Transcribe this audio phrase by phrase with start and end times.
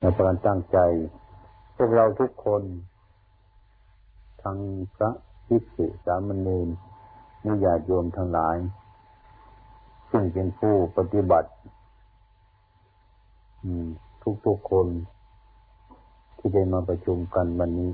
[0.00, 0.78] ในการตั้งใจ
[1.76, 2.62] พวกเราทุกคน
[4.42, 4.58] ทั้ง
[4.94, 5.10] พระ
[5.46, 6.68] ภิกษุสามเณร
[7.46, 8.56] นิยาโยมทั้งหลาย
[10.10, 11.50] ซึ่งเป็นผู้ปฏิบัติ
[14.46, 14.86] ทุกๆคน
[16.36, 17.90] ที่ได้มาประชุมกันวันนี้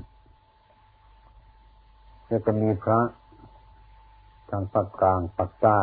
[2.27, 2.99] แล้วก็มีพระ
[4.49, 5.81] ทางภาคกลางภาคใต้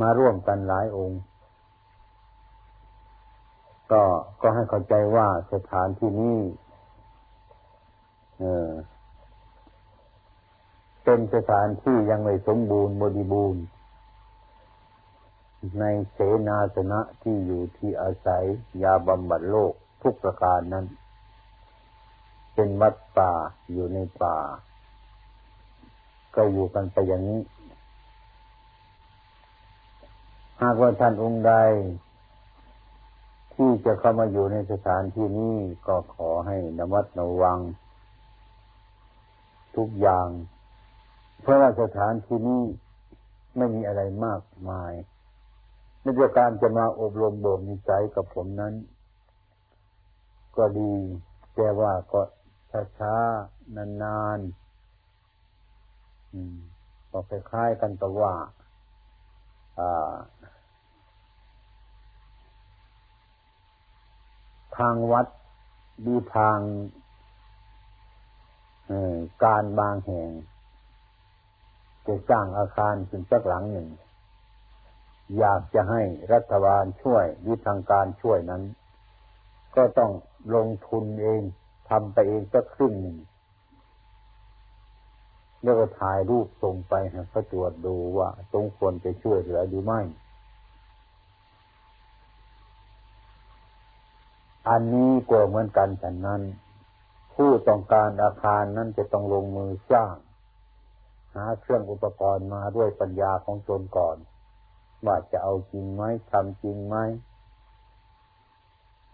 [0.00, 1.20] มาร่วมกันหลายองค์
[3.90, 4.02] ก็
[4.42, 6.38] ก็ให้เข้าใจว่าสถานที่นี้
[8.38, 13.64] เเป็นสถานที่ยังไม่สมบูรณ์บริบูรณ์
[15.80, 18.44] ในเสนาสนะที่อยู่ที่อาศัย
[18.82, 19.72] ยาบำบัดโลก
[20.02, 20.86] ทุกประการนั้น
[22.54, 23.32] เป็นวัดป่า
[23.72, 24.38] อยู่ในป่า
[26.34, 27.40] ก็อยู่กันไปอย่างนี้
[30.62, 31.52] หากว่าท่านองค์ใด
[33.62, 35.56] ที่จะเข้ามาอยู่ในสถานที่นี้
[35.86, 37.58] ก็ขอให้นวัดระวัง
[39.76, 40.28] ทุกอย่าง
[41.42, 42.62] เพราะว่าสถานที่นี้
[43.56, 44.92] ไม่มีอะไรมากมาย
[46.00, 48.74] ในเรื่องการจะมาอบรมบ่มนิสัยกับผมนั้น
[50.56, 50.94] ก็ดี
[51.54, 52.20] แต่ว่าก็
[52.98, 58.34] ช้าๆนานๆก็คล้ายๆกันกับว่า
[64.78, 65.26] ทางวัด
[66.06, 66.58] ดีทาง
[69.44, 70.30] การบางแห่ง
[72.06, 73.88] จะสร้างอาคารขึ้นสักหลังหนึ่ง
[75.38, 78.62] อยากจะให้รัฐบาลช่วยวิทางการช่วยนั้น
[79.76, 80.12] ก็ต้อง
[80.54, 81.40] ลงทุนเอง
[81.90, 83.18] ทำไปเองสักครึ่งหนึ่ง
[85.62, 90.00] แล้วก็ถ่ายรูปส่งไปให้เขาตรวจดูว่าตรงควรจะช่วยเหลือหรือไม่
[94.68, 96.42] อันนี้ก็เหมือนกันฉันนั้น
[97.34, 100.14] ผู้ต้องการอาคารนั้นจะต้องลงมือสร้าง
[101.34, 104.16] หาเครื่องอุปกรณ์มาด้วยปัญญาของตนก่อน
[105.06, 106.96] ว่าจะเอาจริงไหมทำจริงไหม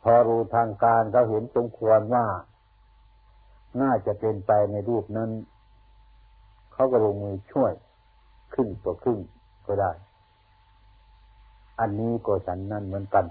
[0.03, 2.27] พอรู้ทางการเขาเห็นสมควรว่า
[3.81, 5.31] น่าจะเป็นไปในรูปนั้น
[6.73, 7.73] เขาก็ลงมือช่วย
[8.55, 9.19] ขึ้นตัวขึ้น
[9.67, 9.93] ก็ได้
[11.81, 13.25] อันนี้ก็ฉันนั่นเหมือนกัน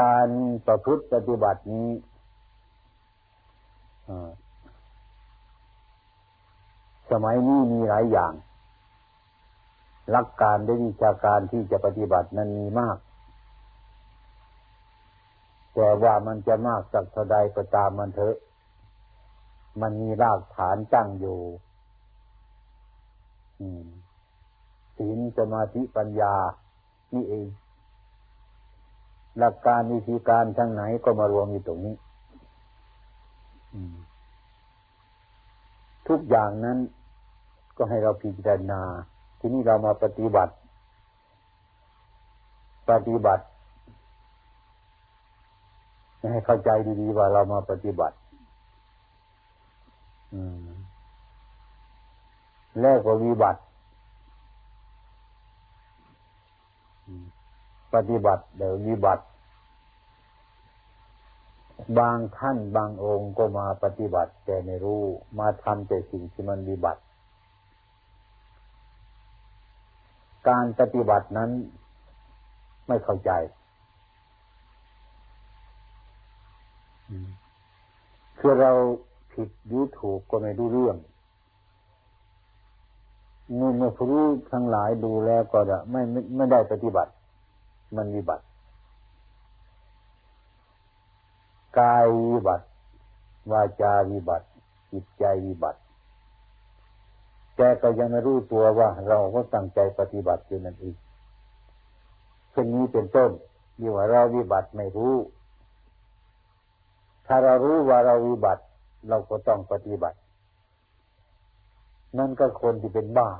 [0.00, 0.28] การ
[0.66, 1.90] ประพฤติปฏิบัตินี้
[7.10, 8.32] สมัยนี้มีหลายอย่าง
[10.10, 12.98] หลักการได้วิชาการที่จะปฏิบัตินั้นมีมาก
[15.74, 18.36] แต่ว่ามันจะมากสักเท่าใดก็ตามมันเถอะ
[19.80, 21.38] มันมีรากฐานตั้งอยู่
[24.96, 26.34] ศีลสมาธิปัญญา
[27.14, 27.46] นี่เอง
[29.38, 31.94] หลักการวิธีการทั้งไหนก็มารวมอยู่ตรงนี้
[36.08, 36.78] ทุกอย่างนั้น
[37.76, 38.82] ก็ให้เราพิจารณา
[39.38, 40.54] ที่นี่เรามาปฏิบัติ
[42.90, 43.44] ปฏิบัติ
[46.32, 48.16] ให้เข้าใจดีๆว่าเรามาปฏิบัติ
[52.80, 53.60] แล้วก็วิบัติ
[57.94, 59.24] ปฏิบัติเดี๋ยววิบัติ
[61.98, 65.02] บางท่านบางองค์ก็มาปฏิบัติ แต่ไม่รู้
[65.38, 67.02] มาทำแต่สิ่งที่มันวิบัติ
[70.48, 71.50] การปฏิบัตินั้น
[72.86, 73.30] ไม่เข้าใจ
[78.38, 78.72] คือเรา
[79.32, 80.96] ผิดหรือถูกก็ไม่รู้เรื่อง
[83.56, 87.10] เมื่อเมื่อรู้ทั้งหลายดูแล้วก็จะไม่ไม่ไม่ได้ปฏิบัติ
[87.98, 88.44] มันวิบัติ
[91.78, 92.66] กายวิบัติ
[93.52, 94.46] วาจาวิบัติ
[94.92, 95.80] จิตใจวิบัติ
[97.56, 100.96] แกก็ยังไม่รู้ตัวว่าเราก็ตั้งใจปฏิบัติอยู่นั่นเอง
[102.50, 103.30] เช่นนี้เป็นต้น
[103.76, 105.14] ที่ว่าเราวิบัติไม่รู้
[107.26, 108.62] ถ้าเรารู้ว่าเราวิบัติ
[109.08, 110.18] เราก็ต้องปฏิบัติ
[112.18, 113.30] นั่นก็คนที่เป็นบ้า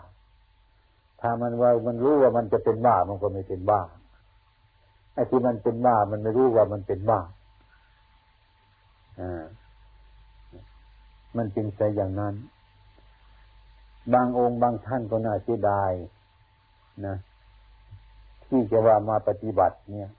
[1.20, 3.81] ถ้ามันว่ามันรู้ว่ามันจะเป็นบ้ามันก็ไม่เป็นบ้า
[5.14, 7.20] ไอ้ที่มันเป็นบ้ามันไม่รู้ว่ามันเป็นบ้า
[9.20, 9.22] อ
[11.37, 12.34] มันจึงใช่อย่างนั้น
[14.12, 15.93] บางองค์บางท่านก็น่าเสียดาย
[17.06, 17.16] นะ
[18.46, 20.11] ที่จะว่ามาปฏิบัติ เนี่ย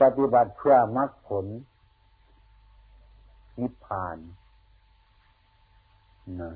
[0.00, 1.46] ปฏิบัติเพื่อมรรคผล
[3.60, 4.16] นิพพาน
[6.42, 6.52] นะ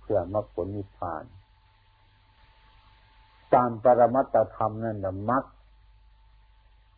[0.00, 1.24] เพื่อมรรคผลนิพพาน
[3.54, 5.44] ตามปรมัตธรรมนั่นแหละมัก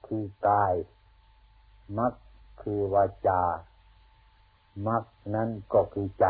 [0.06, 0.74] คือกาย
[1.98, 2.12] มัก
[2.62, 3.42] คือวาจา
[4.88, 5.04] มัก
[5.34, 6.26] นั้นก็คือใจ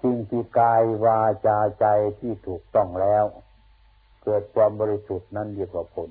[0.00, 1.86] สิ่งที่กายวาจาใจ
[2.20, 3.24] ที่ถูกต้องแล้ว
[4.22, 6.10] เกิดความบริสุทธิ์นั้นเรียกว่าผล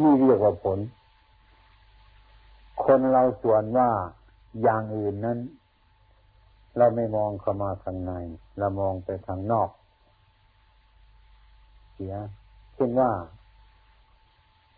[0.00, 0.78] นี่เรียกว่าผล
[2.84, 3.90] คนเราส่วนว่า
[4.62, 5.38] อย่างอื่นนั้น
[6.76, 8.12] เราไม่มองเข้ามาข้างใน
[8.58, 9.70] เรามองไปทางนอก
[11.92, 12.14] เสีย
[12.74, 13.10] เช่นว่า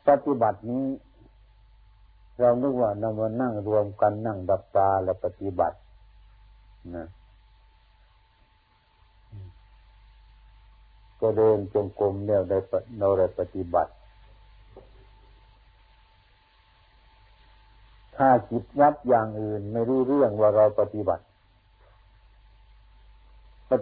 [0.08, 0.86] ปฏิบัตินี้
[2.40, 5.76] เรานึกว่าเรามานั่งรวมกันนั่งดับตาและปฏิบัติ
[6.96, 7.06] นะ
[11.20, 12.58] ก็เดินจงกรมเนี่ยได้
[12.98, 13.92] เราได้ปฏิบัติ
[18.16, 21.24] ถ้าจิตวัดอย่างอื่นไม่รู้เรื่องว่าเราปฏิบัติ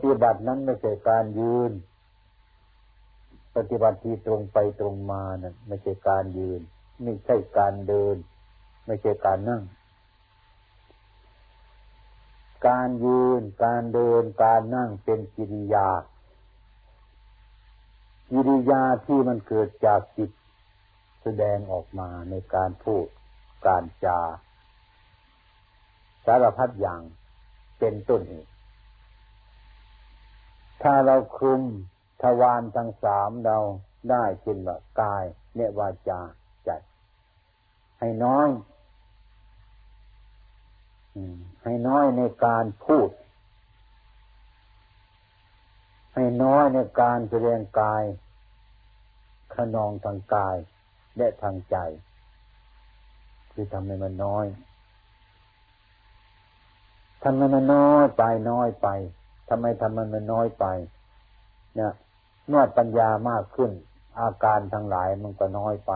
[0.04, 1.72] ฏิบัตินั้นไม่ใช่การยืน
[3.56, 6.60] ปฏิบัติที่ตรงไปตรงมานั่นไม่ใช่การยืน
[7.02, 8.16] ไม่ใช่การเดิน
[8.86, 9.62] ไม่ใช่การนั่ง
[12.68, 15.88] การยืน การเดิน การนั่งเป็นกิริยา
[18.30, 20.30] กิริยาที่มันเกิดจากจิต
[21.22, 23.06] แสดงออกมาในการพูด
[23.66, 24.20] การจา
[26.26, 27.00] สารพัดอย่าง
[27.78, 28.49] เป็นต้นเหตุ
[30.82, 31.62] ถ้าเราคุม
[32.22, 33.58] ทวารทั้งสามเรา
[34.10, 35.24] ได้เช่นว่ากาย
[35.54, 36.20] เนวาจา
[36.64, 36.70] ใจ
[37.98, 38.48] ให้น้อย
[41.64, 43.10] ให้น้อยในการพูด
[46.14, 48.02] ให้น้อยในการแสดงกาย
[49.54, 50.56] ขนองทางกาย
[51.16, 51.76] และทางใจ
[53.52, 54.46] คือทำให้มันน้อย
[57.22, 58.88] ทำให้มันน้อยไปน้อยไป
[59.50, 60.64] ทำไมทำมันมันน้อยไป
[61.76, 61.92] เนี่ย
[62.48, 63.70] เมื่อปัญญามากขึ้น
[64.20, 65.92] อาการทั้งหลายมันก็น้อยไป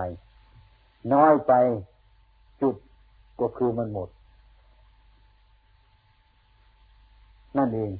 [1.14, 1.52] น้อยไป
[2.60, 2.76] จุด
[3.40, 4.08] ก็คือมันหมด
[7.56, 7.92] นั่นเอง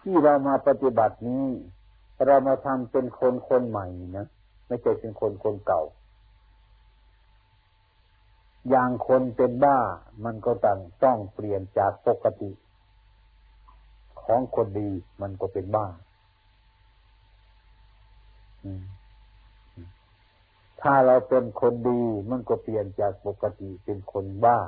[0.00, 1.44] ที่เรามาปฏิบัตินี้
[2.26, 3.86] เรามาทำเป็นคนคนใหม่
[4.16, 4.26] นะ
[4.66, 5.82] ไม่ใช่เป็นคนคนเก่า
[8.70, 9.78] อย่างคนเป็นบ้า
[10.24, 12.52] มันก็ต้องต้องเปลี่ยนจากปกติ
[14.22, 14.90] ของคนดี
[15.22, 15.86] มันก็เป็นบ้า
[20.80, 24.58] ถ้าเราเป็นคนดีมันก็เปลี่ยนจากปกติเป็นคนบ้า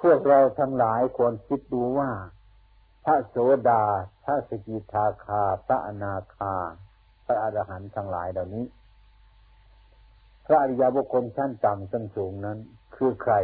[0.00, 2.10] พวกเราทั้งหลายควรคิดดูว่า
[3.04, 3.36] พระโส
[3.68, 3.84] ดา
[4.24, 6.54] พระสกิทาคา พระอนาคา
[7.24, 8.64] พระอรหันต์ทั้งหลายเหล่านี้
[10.46, 12.58] พระอริยบุคคลชั้นต่ำชั้นสูงนั้น
[12.96, 13.34] คือใคร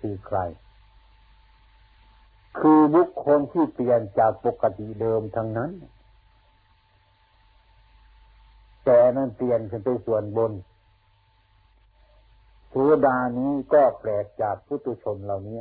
[0.00, 0.38] คือใคร
[2.58, 5.70] คือบุคคลที่เปลี่ยนจากปกติเดิมทั้งนั้น
[8.84, 10.52] แต่นั้นเปลี่ยนขึ้นไปส่วนบน
[12.68, 12.74] โส
[13.06, 15.58] ดานี้ก็แปลกจากพุทุชนเหล่านี้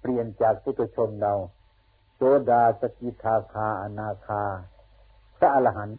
[0.00, 1.34] เปลี่ยนจากพุทุชนเรา
[2.14, 2.20] โส
[2.50, 4.44] ดาสกิทาคาอนาคา
[5.36, 5.98] พระอรหันต์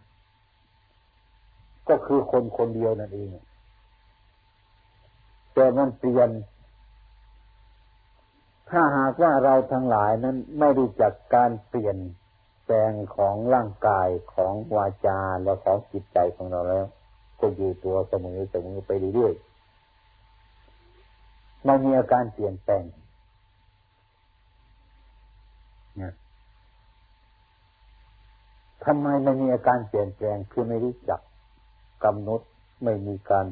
[1.88, 3.28] ก็คือคนคนเดียวนั่นเอง
[5.54, 6.30] แต่มันเปลี่ยน
[8.70, 11.98] ถ้าหากว่าเราทั้งหลายนั้นไม่รู้จักการเปลี่ยน
[12.64, 16.86] แปลงของร่างกายของวาจาและของจิตใจของเราแล้ว
[17.40, 22.84] ก็อยู่ตัวเสมอเสมอไปเรื่อยๆไม่มีอาการเปลี่ยนแปลง
[26.02, 26.14] นะ
[28.84, 31.20] ทำไมไม่มีอาการเปลี่ยนแปลงคือไม่รู้จัก
[32.04, 32.40] กำหนด
[32.84, 33.46] ไม่มีการ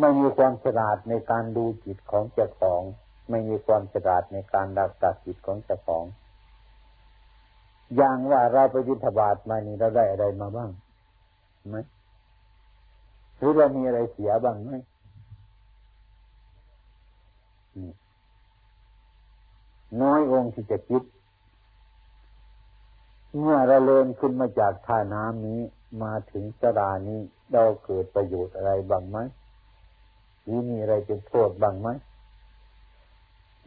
[0.00, 2.82] ไม่มีความฉลาดในการดูจิตของเจ้าของ
[3.30, 6.04] ไม่มีความฉลาดในการรักษาจิตของเจ้าของ
[7.96, 10.70] อย่างว่าเราไปยิทบาทมานี่เราได้อะไรมาบ้าง
[11.68, 11.76] ไหม
[13.36, 14.70] หรือเรามีอะไรเสียบ้างไหม
[20.02, 21.02] น้อยองค์ที่จะคิด
[23.40, 25.60] เมื่อเราเลินขึ้นมาจากท่าน้ำนี้
[26.02, 27.20] มาถึงสรานี้
[27.52, 29.18] เราเกิดประโยชน์อะไรบ้างไหม
[30.42, 31.88] หรือมีอะไรเป็นโทษบ้างไหม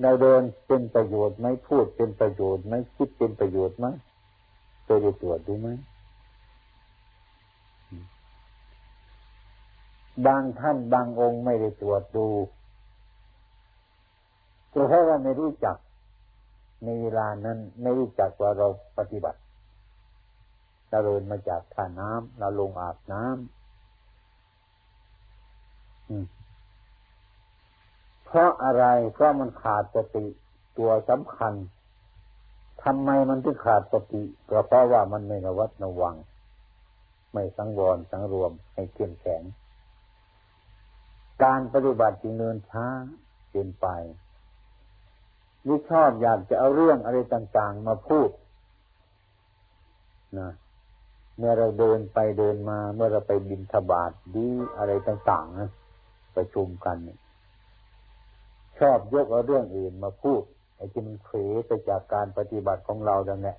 [0.02, 3.86] เราเดินเป็นประโยชน์ไหมพูดเป็นประโยชน์ไหมคิดเป็นประโยชน์ไหม
[4.84, 5.70] เคยได้ตรวจดูไหม
[10.28, 12.28] บางท่านบางองค์ไม่ได้ตรวจดู
[14.74, 15.78] ก็เพราะว่าไม่รู้จัก
[16.84, 19.40] ในเวลานั้นไม่รู้จักว่าเราปฏิบัติ
[20.92, 23.36] เราเดินมาจากท่าน้ำเราลงอาบน้ำ
[28.26, 30.26] เพราะอะไรเพราะมันขาดสติ
[30.78, 31.54] ตัวสำคัญ
[32.84, 36.16] ทำไมมันถึงขาดสติก็เพราะว่ามันไม่ระวัดระวัง
[37.34, 39.44] ไม่สังวรสังรวมให้เข้มแข็ง
[41.44, 42.86] การปฏิบัติจึงเนินช้า
[43.52, 43.88] เกินไป
[45.68, 48.30] นี่ชอบอยากจะเอาเรื่องอะไรต่าง ๆ มาพูด
[50.40, 50.52] นะ
[51.42, 55.70] มื่อเราเดินไปเดินมา เมื่อเราไปบินทบาทดีอะไรต่างๆนะ
[56.36, 56.98] ประชุมกัน
[58.80, 60.42] ชอบยกเอาเรื่องอื่นมาพูด
[60.76, 63.56] ไอ้ที่มันเขยไปจากการปฏิบัติของเราดังนี้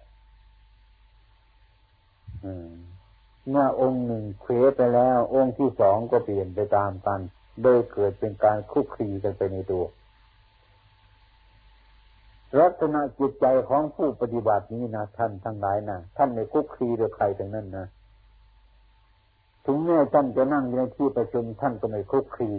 [3.48, 7.20] เมื่อองค์หนึ่งเขยไปแล้ว องค์ที่สองก็เปลี่ยนไปตามกัน
[7.62, 9.84] โดยเกิดเป็นการคุกคีกันไปในตัว
[12.60, 17.86] ลักษณะจิตใจของผู้ปฏิบัตินี้นะท่านทั้งหลายนะท่านไม่คุกคีด้วยใครทั้งนั้นนะ
[19.66, 22.50] ถึงแม้ท่านจะนั่งในที่ประชุมท่านก็ไม่คุกคี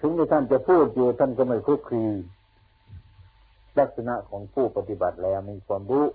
[0.00, 2.04] ถึงแม้ท่านจะพูดอยู่ท่านก็ไม่คุกคี
[3.78, 6.06] ลักษณะของผู้ปฏิบัติแล้วมีความรู้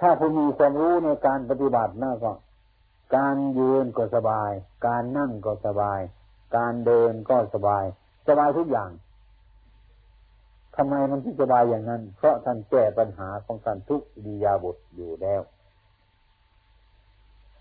[0.00, 2.32] ถ้าผู้มีความรู้ในการปฏิบัติน่าก็
[3.16, 4.50] การยืนก็สบาย
[4.86, 6.00] การนั่งก็สบาย
[6.56, 7.84] การเดินก็สบาย
[8.28, 8.90] สบายทุกอย่าง
[10.76, 15.42] ทำไมมันถึงสบายอย่างนั้น เพราะท่านแก้ปัญหาของท่านทุกดียาบทอยู่แล้ว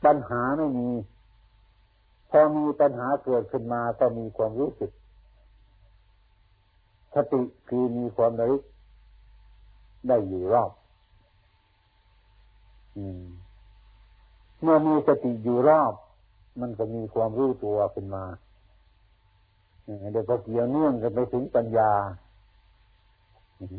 [0.05, 0.89] ปัญหาไม่มี
[2.29, 4.91] พอมีปัญหาเกิดขึ้นมาก็มีความรู้สึก
[7.15, 8.63] สติคือมีความระลึก
[10.07, 10.71] ได้อยู่รอบ
[12.97, 13.23] อืม
[14.63, 15.93] เมื่อมีสติอยู่รอบ
[16.61, 18.23] มันก็มีความรู้ตัวขึ้นมา
[20.11, 21.91] เดี๋ยวก็เกี่ยวเนื่องกันไปถึงปัญญา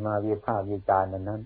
[0.04, 1.42] มาวิภาควิจารณ์นั้นนั้น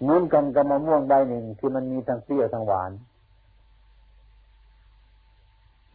[0.00, 2.90] เหมือนกันกับมะม่วงใบหนึ่งที่มันมีทั้งเปรี้ยวทั้งหวาน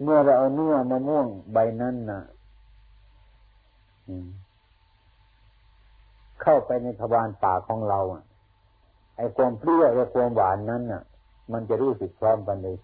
[0.02, 2.22] เมื่อเราเอาเนื้อมะม่วงใบนั้นน่ะ
[6.42, 8.24] เข้าไปในทวารปากของเราอะ
[9.16, 11.04] ไอ้ความเปรี้ยวและความหวานนั้นน่ะ
[11.52, 12.78] มันจะรู้สึกพร้อมกันเลย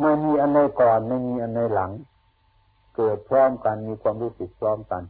[0.00, 1.90] ไม่มีอันใดก่อนไม่มีอันใดหลัง
[2.96, 5.02] เกิดพร้อมกันมีความรู้สึกพร้อมกัน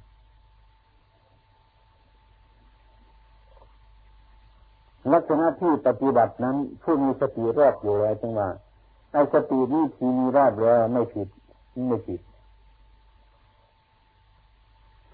[5.13, 8.49] ลักษณะที่ปฏิบัตินั้น ผู้มีสติรอบอยู่แล้วจังว่า
[9.13, 11.29] ไอ้สตินี้ทีมีรอบแล้วไม่ผิด
[11.89, 12.21] ไม่ผิด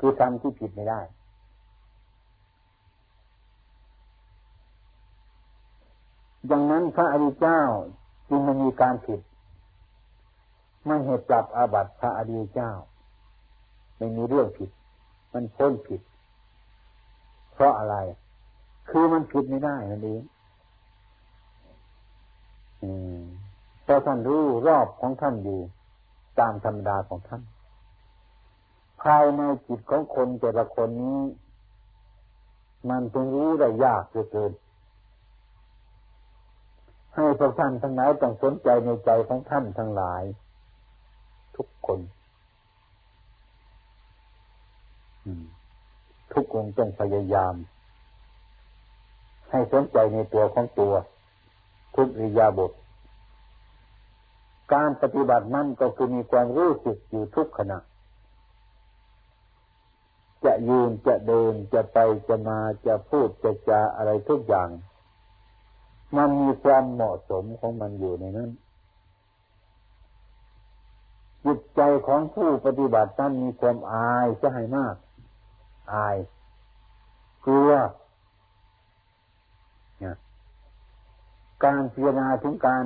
[0.00, 1.00] คือทำที่ผิดไม่ได้
[6.50, 7.62] ดังนั้นพระอริยเจ้า
[8.28, 9.20] จึงไม่มีการผิด
[10.86, 12.70] ไม่เหตุปรับอาบัติพระอริยเจ้า
[13.96, 14.70] ไม่มีเรื่องผิด
[15.32, 16.00] มันพ้นผิด
[17.52, 17.96] เพราะอะไร
[18.88, 20.22] คือมันผิดไม่ได้นั่นเอง
[23.82, 25.60] เพราะท่านรู้รอบของท่านอยู่
[26.40, 27.42] ตามธรรมดาของท่าน
[29.02, 31.20] ภายในจิตของคนแต่ละคนนี้
[32.88, 34.52] มันจึงรู้ได้ยากเกิน
[37.14, 40.22] ให้พวกท่านทั้งหลายต้องสนใจในใจของท่านทั้งหลาย
[41.56, 42.00] ทุกคน
[46.32, 47.54] ทุกค์ต้องพยายาม
[49.50, 50.92] ให้สนใจในตัวของตัว
[51.96, 52.72] ทุกอิยาบท
[54.72, 57.78] การปฏิบัตินั่นก็คือมีความรู้สึกอยู่ทุกขณะ
[60.44, 64.68] จะยืนจะเดินจะไปจะมาจะพูดจะจาอะไรทุกอย่าง
[66.16, 68.50] มันมีความเหมาะสมของมันอยู่ในนั้น
[71.44, 74.94] จิตใจของผู้ปฏิบัตินั้นมีความอายจะให้มาก
[75.92, 76.16] อาย
[77.44, 77.70] กลัว
[81.64, 82.82] การพิจารณาถึงการ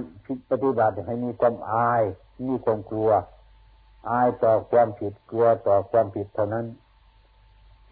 [0.51, 2.03] ปฏิบัติให้มีความอาย
[2.49, 3.11] มีความกลัว
[4.11, 6.67] อายต่อความผิดกลัวต่อความผิดเท่านั้น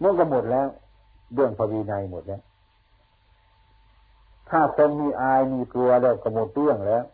[0.03, 0.69] มันก็หมดแล้ว
[1.35, 2.43] เรื่องพระวินัยหมดแล้ว
[4.49, 7.05] ถ้าคนมีอายมีกลัวแล้วก็หมดเรื่องแล้ว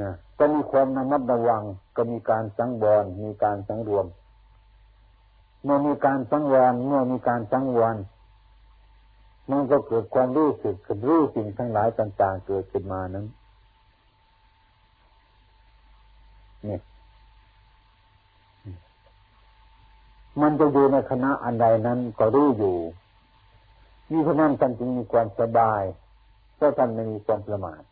[0.00, 1.62] นะก็มีความระมัดระวัง
[1.96, 4.06] ก็มีการสังวรมีการสังรวม
[5.64, 7.96] เมื่อมีการสังวรเมื่อมีการสังวร
[9.50, 13.26] มันก็เกิดความรู้สึกกับรู้สิ่งทั้งหลายต่าง ๆ เกิดขึ้นมานั้น
[16.64, 16.80] เนี่ย
[20.40, 22.76] มันจะอยู่ในคณะอันใดนั้นก็รู้อยู่
[24.10, 25.82] นี่เพราะนั้นท่านจึงมีความสบาย
[26.56, 27.82] เพราะท่านไม่มีความประมาท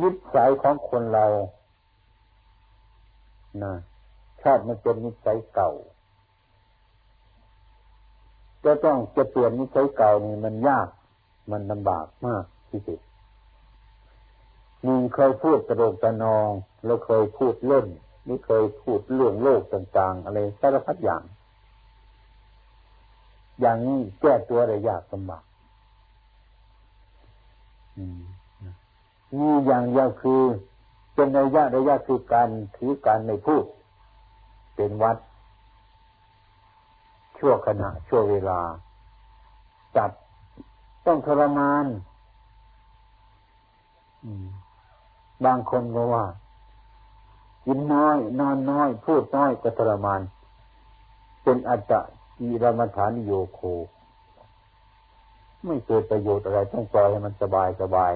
[0.00, 1.26] นิสัยของคนเรา
[3.62, 3.74] นะ
[4.42, 5.70] ชอบมันเป็นนิสัยเก่า
[8.64, 10.88] จะต้องจะเปลี่ยนนิสัยเก่านี่มันยาก
[11.50, 13.00] มันลำบากมากที่สุด
[14.86, 16.48] มีเคยพูดกระโดกกระนอง
[16.84, 17.86] แล้วเคยพูดเล่น
[18.26, 21.22] นี่เคยพูดเรื่องโลกต่างๆ อะไรสารพัดอย่าง
[23.60, 25.44] อย่างนี้แก้ตัวได้ยากลำบาก
[29.38, 30.42] มีอย่างเดียวคือ
[31.14, 33.64] เป็นระยะระยะคือการถือการในพูด
[34.76, 35.16] เป็นวัด
[37.38, 38.60] ชั่วขณะ ชั่วเวลา
[39.96, 40.10] จัด
[41.06, 41.86] ต้องทรมาน
[45.44, 46.24] บางคนก็ว่า
[47.64, 50.20] กินน้อย นอนน้อย พูดน้อยก็ทรมาน
[51.42, 52.00] เป็นอัจจะ
[52.40, 53.60] อีรมฐานโยโค
[55.66, 58.12] ไม่เกิดประโยชน์อะไรต้องปล่อยให้มันสบายสบาย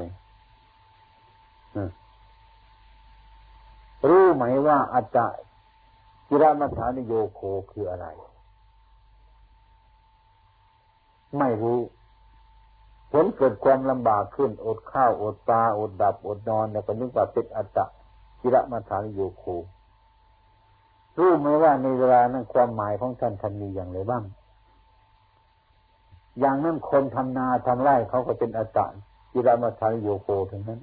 [4.08, 5.26] รู้ไหมว่าอัจจะ
[6.28, 8.06] กิรมฐานโยโคคืออะไร
[11.38, 11.80] ไม่รู้
[13.12, 17.86] ผลเกิดความลำบากขึ้น อดข้าว อดปลา อดดับ อดนอน แล้วก็นึกว่าเป็นอัตตะ
[18.46, 19.44] กิระมาฐานโยโค
[21.18, 24.24] รู้ไหมว่าในเวลานั้นความหมายของท่านท่านมีอย่างไรบ้าง
[26.38, 28.86] อย่างนั้นคนทำนาทำไร่เขาก็เป็นอัตตะ
[29.32, 30.80] กิระมาฐานโยโคถึงนั้น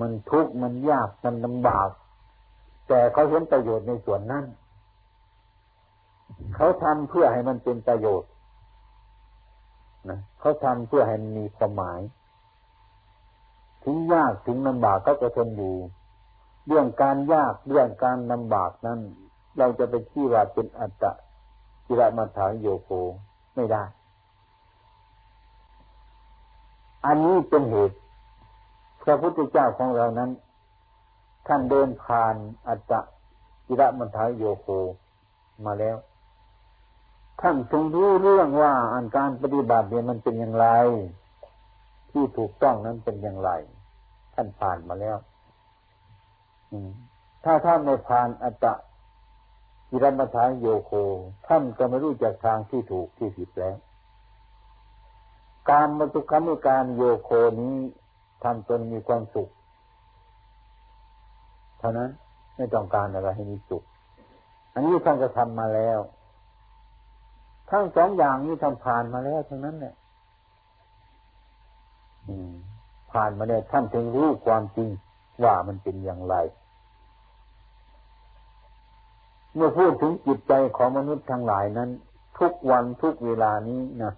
[0.00, 1.88] มันทุกข์มันยากมันลำบาก
[2.88, 4.44] แต่เขาเห็นประโยชน์ในส่วนนั้น
[6.54, 8.30] เขาทำเพื่อให้มันเป็นประโยชน์
[10.10, 12.00] นะเขาทำเพื่อให้มีความหมาย
[13.90, 15.74] ถึงยากถึงลำบากก็จะทนอยู่
[16.66, 19.00] เรื่องการยากเรื่องการลำบากนั้น
[19.58, 21.12] เราจะไปที่ว่าเป็นอัตตะ
[21.86, 22.90] กิรมาฐานโยโก
[23.54, 23.84] ไม่ได้
[27.06, 27.96] อันนี้เป็นเหตุ
[29.02, 30.30] พระพุทธเจ้าของเรานั้น
[31.46, 32.34] ท่านเดินผ่าน
[32.68, 33.00] อัตตะ
[33.66, 34.68] กิรมัฐานโยโก
[35.64, 35.96] มาแล้ว
[37.40, 40.68] ท่านจงรู้เรื่องว่าอันการปฏิบัติเนี่ยมันเป็นอย่างไร
[42.10, 43.52] ที่ถูกต้องนั้นเป็นอย่างไร
[44.40, 45.18] ท่านผ่านมาแล้ว
[47.44, 48.74] ถ้าท่านไม่ผ่านอัตตะ
[49.90, 50.92] กิรมฐานโยโค
[51.48, 53.76] ท่านก็ไม่รู้จักทางที่ถูกที่ผิดแล้ว
[55.70, 57.74] การมตุกรรมการโยโคนี้
[58.42, 59.48] ทำจนมีความสุข
[61.78, 62.10] เท่านั้น
[62.56, 63.82] ไม่ต้องการอะไรให้มีสุข
[64.72, 65.98] อันนี้ท่านก็ทำมาแล้ว
[67.70, 69.94] ทั้งสองอย่างนี้ทำผ่านมาแล้วทั้งนั้นเนี่ย
[73.12, 74.88] ผ่านมาเนี่ยท่านถึงรู้ความจริง
[75.44, 76.34] ว่ามันเป็นอย่างไร
[79.54, 81.90] เมื่อพูดถึงจิตใจของมนุษย์ทั้งหลายนั้น
[82.38, 84.12] ทุกวันทุกเวลานี้นะ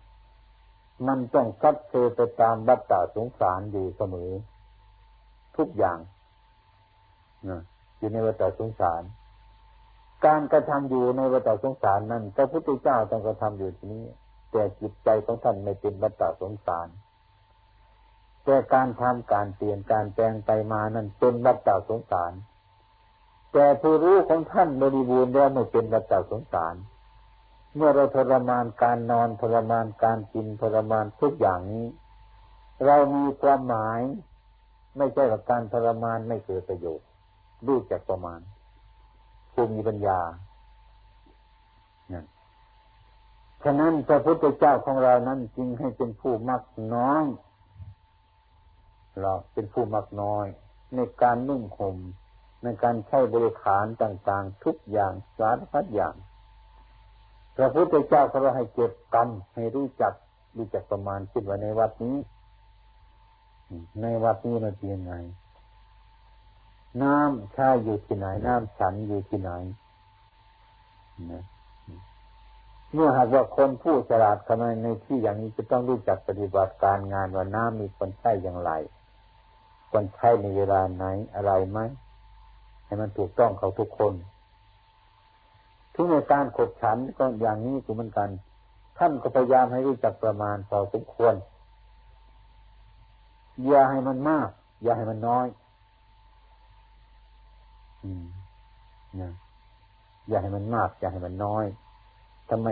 [1.07, 4.31] มันต้องซัดเซไปตามบัตตาสงสารอยู่เสมอ
[5.57, 5.99] ทุกอย่าง
[7.49, 7.61] นะ
[7.99, 9.03] อยู่ในวัฏสงสาร
[10.27, 14.05] การกระทำอยู่ในวัฏสงสารนั้นพระพุทธเจ้าต้องกระทำอยู่ที่นี้
[14.51, 16.89] แต่จิตใจของท่านไม่เป็นวัฏสงสาร
[18.51, 22.33] แต่การทำการเปลี่ยนการแปลงไปมานั้นเป็นวัฏสงสาร
[23.53, 26.75] แต่ผู้รู้ของท่านบริบูรณ์แล้วไม่เป็นวัฏสงสาร
[27.77, 31.87] เมื่อเราทรมานการนอนทรมานการกินทรมานทุกอย่างนี้
[32.87, 34.01] เรามีความหมาย
[34.97, 37.07] ไม่ใช่ว่าการทรมานไม่เกิดประโยชน์
[37.67, 38.41] รู้จักประมาณ
[39.53, 40.21] ผู้มีปัญญา
[43.63, 46.63] ฉะนั้นพระพุทธเจ้าของเรานั้นจึงให้เป็นผู้มัก
[46.97, 47.25] น้อย
[49.21, 50.47] เราเป็นผู้มักน้อย
[50.95, 51.97] ในการนุ่งห่ม
[52.63, 56.15] ในการใช้บริขารต่างๆ ทุกอย่างสารพัดอย่าง
[57.57, 60.13] พระพุทธเจ้าเขาให้เก็บกรรมให้รู้จัก
[60.57, 62.17] รู้จักประมาณคิดว่าในวัดนี้
[64.03, 65.15] ในวัดนี้มันเป็นยังไง
[67.03, 69.51] น้ำใช้อยู่ที่ไหน น้ำฉันอยู่ที่ไหน
[71.33, 71.45] นะ
[72.93, 78.71] เมื่อหากว่าคนผู้ฉลาดทำไมในที่อย่างนี้จะต้องรู้จักปฏิบัติการงานว่าน้ำมีคนใช้อย่างไร
[79.91, 81.79] คนใช้ในเวลาไหนอะไรไหม
[82.85, 84.15] ให้มันถูกต้องเขาทุกคน
[85.95, 88.29] ทุกในการขบฉันก็อย่างนี้ก็เหมือนกัน
[88.99, 91.35] ท่านก็พยายามให้รู้จักประมาณพอสมควร
[93.67, 94.49] อย่าให้มันมาก
[94.83, 95.47] อย่าให้มันน้อย
[98.05, 98.25] อืม
[99.21, 99.33] นะ
[100.29, 101.65] อย่าให้มันมาก อย่าให้มันน้อย
[102.51, 102.69] ทำไม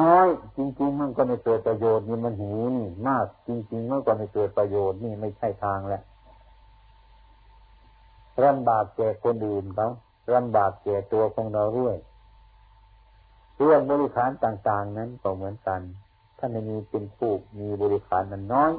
[0.00, 0.26] น้อย
[0.56, 6.02] จริง ๆ มันก็ไม่เกิดประโยชน์นี่มันหูนี่มาก จริง ๆ มันก็ไม่เกิดประโยชน์นี่ไม่ใช่ทางแหละ
[8.44, 9.88] ลำบากแก่คนอื่นเขา
[10.34, 11.96] ลำบากแก่ตัวของเราด้วย
[13.58, 15.80] เรื่องบริขารต่าง ๆ นั้นก็เหมือนกัน
[16.38, 18.72] ท่านมีเป็นผู้มีบริขารมันน้อย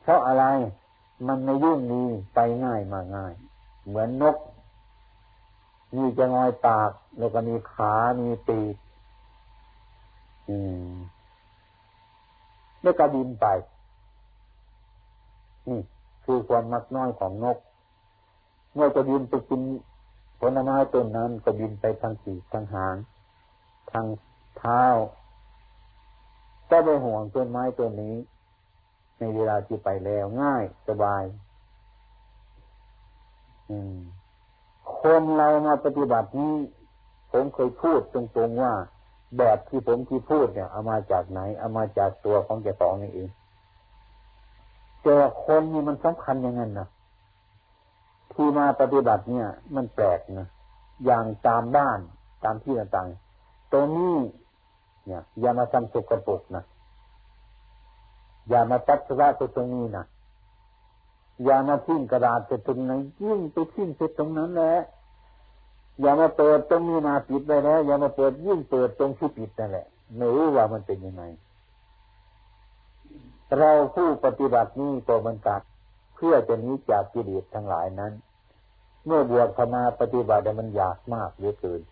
[0.00, 0.44] เพราะอะไร
[1.28, 3.32] มันไม่ยุ่งนี้ไปง่ายมาง่าย
[3.86, 4.36] เหมือนนก
[5.94, 8.76] มีจะงอยปาก แล้วก็มีขา มีปีก
[10.48, 10.56] อื
[10.90, 10.92] ม
[12.82, 13.46] แล้วก็บินไป
[15.68, 15.80] นี่
[16.32, 17.58] คือความมักน้อยของนก
[18.74, 19.60] เมื่อจะบินไปกิน
[20.40, 22.96] ผลไม้ต้นนั้นก็บินไปทางปีทางหาง
[23.90, 24.06] ทาง
[24.58, 24.84] เท้า
[26.70, 28.16] ก็ไปห่วงต้นไม้ต้นนี้
[29.18, 31.24] ในเวลาที่ไปแล้วง่ายสบาย
[33.70, 33.96] อืม
[35.00, 36.54] คนเรามาปฏิบัตินี้
[37.32, 38.74] ผมเคยพูดตรงๆว่า
[39.38, 43.30] แบบที่ผมที่พูดเนี่ยเอามาจากไหนเอามาจากตัวของเจ้าของนี่เอง
[45.02, 46.88] แต่คนนี่มันสำคัญย่างนั้นนะ
[48.32, 50.48] ที่มาปฏิบัติเนี่ย มันแปลกนะ
[51.04, 51.98] อย่างตามบ้าน
[52.44, 54.16] ตามที่ต่างๆตรงนี้
[55.06, 56.64] เนี่ย อย่ามาทำสกปรกนะ
[58.48, 60.04] อย่ามาตัดสระตรงนี้นะ
[61.44, 62.92] อย่ามาทิ้งกระดาษไปตรงไหน
[63.24, 64.74] ยิ่งไปทิ้งไปตรงนั้นแหละ
[66.00, 69.86] อย่ามาเปิดตรงนี้มาปิดไปแล้ว อย่ามาเปิดยิ่งเปิดตรงที่ปิดนั่นแหละ
[70.16, 71.22] ไม่รู้ว่ามันเป็นยังไง
[73.58, 75.62] เราผู้ปฏิบัตินี้ตัวมันกัด
[76.14, 78.12] เพื่อจะนี้จากกิเลสทั้งหลายนั้น
[79.06, 81.82] เมื่อบวชเข้ามาปฏิบัติมันอยากมากเหลือเกิน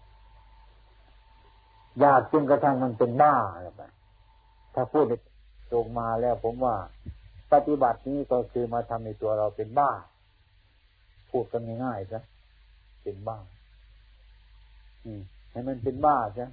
[2.00, 3.82] อยากจนกระทั่งมันเป็นบ้าอะไรไป
[4.74, 5.04] ถ้าพูด
[5.72, 6.76] ตรงมาแล้วผมว่า
[7.52, 9.92] ปฏิบัตินี้ก็คือมาทำในตัวเราเป็นบ้า
[11.30, 12.22] พูดกันง่ายๆซะ
[13.02, 13.38] เป็นบ้า
[15.04, 15.20] อืม
[15.50, 16.50] ให้มันเป็นบ้าซะ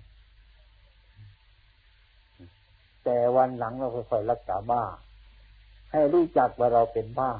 [3.09, 4.83] แต่วันหลังเราค่อยๆรักษาบ้า
[5.91, 7.31] ให้รู้จักว่าเราเป็นบ้า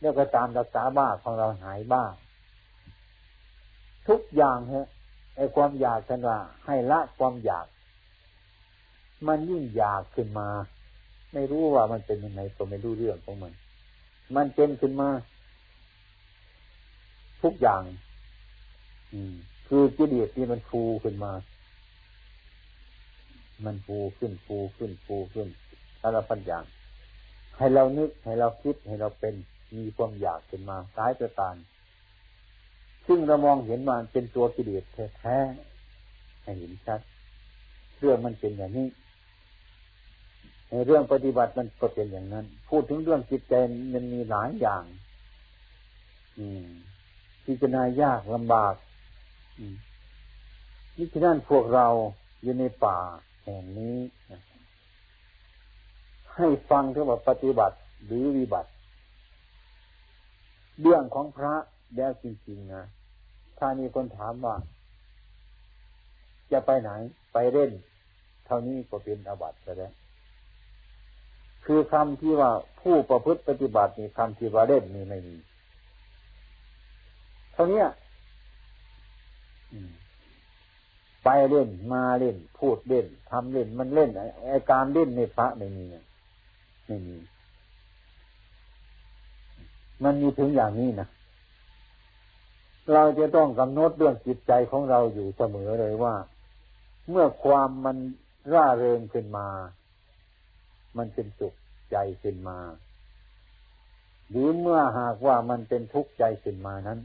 [0.00, 2.04] แล้วก็ตามรักษาบ้าของเราหายบ้า
[4.08, 4.86] ทุกอย่างฮะ
[5.36, 7.66] ไอ้ความอยากกันว่าให้ละความอยาก
[9.26, 10.48] มันยิ่งอยากขึ้นมา
[11.32, 13.52] ไม่รู้ว่ามันเป็นยังไงก็ไม่รู้เรื่องของมัน
[14.36, 15.08] มันเป็นขึ้นมา
[17.42, 17.82] ทุกอย่าง
[19.12, 19.34] อืม
[19.68, 21.32] คือจิตเดียดที่มันฟูขึ้นมา
[23.64, 25.48] มันฟูขึ้นฟูขึ้นฟูขึ้น
[26.00, 26.64] สารพัดอย่าง
[27.58, 29.34] ให้เรานึกให้เราคิดให้เราเป็น
[29.76, 31.54] มีความอยากขึ้นมาสายประการ
[33.06, 34.84] ซึ่งเรามองเห็นมันเป็นตัวกิเลส
[35.18, 37.00] แท้ๆให้เห็นชัด
[37.98, 38.88] เรื่องมันเป็นอย่างนี้
[40.70, 43.54] ในเรื่องปฏิบัติมันก็เป็นอย่างนั้น พูดถึงเรื่องจิตใจ
[43.94, 44.84] มันมีหลายอย่าง
[46.38, 46.66] อืม
[47.44, 48.74] พิจารณายากลำบาก
[49.58, 49.76] อืม
[50.96, 51.86] นี่ฉะนั้นพวกเรา
[52.42, 52.98] อยู่ในป่า
[53.46, 53.96] แห่งนี้
[56.34, 58.70] ให้ฟังถึงว่าปฏิบัติหรือวิบัติ
[60.80, 61.54] เรื่องของพระ
[61.96, 62.82] แล้วจริงๆนะ
[63.58, 64.56] ถ้ามีคนถามว่า
[66.52, 66.90] จะไปไหน
[67.32, 67.70] ไปเล่น
[68.46, 69.92] เท่านี้ก็เป็นอบัติแล้ว
[71.64, 75.36] คือคำที่ว่าผู้ประพฤติปฏิบัตินี่คำที่ว่าเล่นนี่ไม่มี
[77.52, 77.84] เท่านี้
[81.28, 84.10] ไปเล่นมาเล่น พูดเล่นทำเล่น มันเล่น
[84.46, 85.84] ไอการเล่นในพระไม่มี
[86.86, 87.16] ไม่มี
[90.04, 91.08] มันมีถึงอย่างนี้นะ
[92.92, 96.14] เราจะต้องกำหนดเรื่องจิตใจของเราอยู่เสมอเลยว่า
[97.10, 97.96] เมื่อความมัน
[98.52, 99.48] ร่าเริงขึ้นมา
[100.96, 101.54] มันเป็นสุข
[101.90, 102.58] ใจขึ้นมา
[104.30, 107.00] หรือเมื่อหากว่ามันเป็นทุกข์ใจขึ้นมานั้น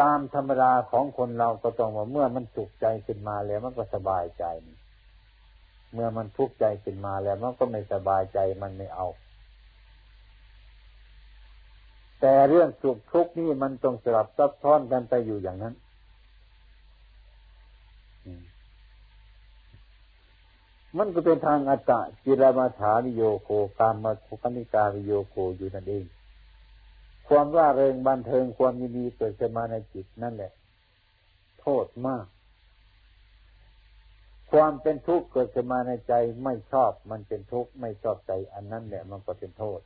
[0.00, 4.44] ตามธรรมดาของคนเราก็ต้องว่าเมื่อมันสุขใจขึ้นมาแล้วมันก็สบายใจ
[5.92, 9.06] เมื่อมันทุกข์ใจขึ้นมาแล้วมันก็ไม่สบายใจมันไม่เอา
[12.20, 15.74] แต่เรื่องสุขทุกข์นี่มันต้องสลับซับซ้อนกันไปอยู่อย่างนั้น
[20.98, 26.04] มันก็เป็นทางอัตตะจิรมาฐานิโยโคกามมาภุคนิการิโยโคอยู่นั่นเอง
[27.28, 30.52] ความร่าเริงบันเทิงความยินดีเกิดขึ้นมาในจิตนั่นแหละ
[31.60, 32.26] โทษมาก
[34.52, 36.12] ความเป็นทุกข์เกิดขึ้นมาในใจ
[36.44, 39.80] ไม่ชอบมันเป็นทุกข์ไม่ชอบใจ อันนั้นแหละมันก็เป็นโทษ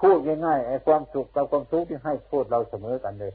[0.00, 3.34] พูดง่ายๆไอ้ความสุขกับความทุกข์ที่ให้โทษเราเสมอกันเลย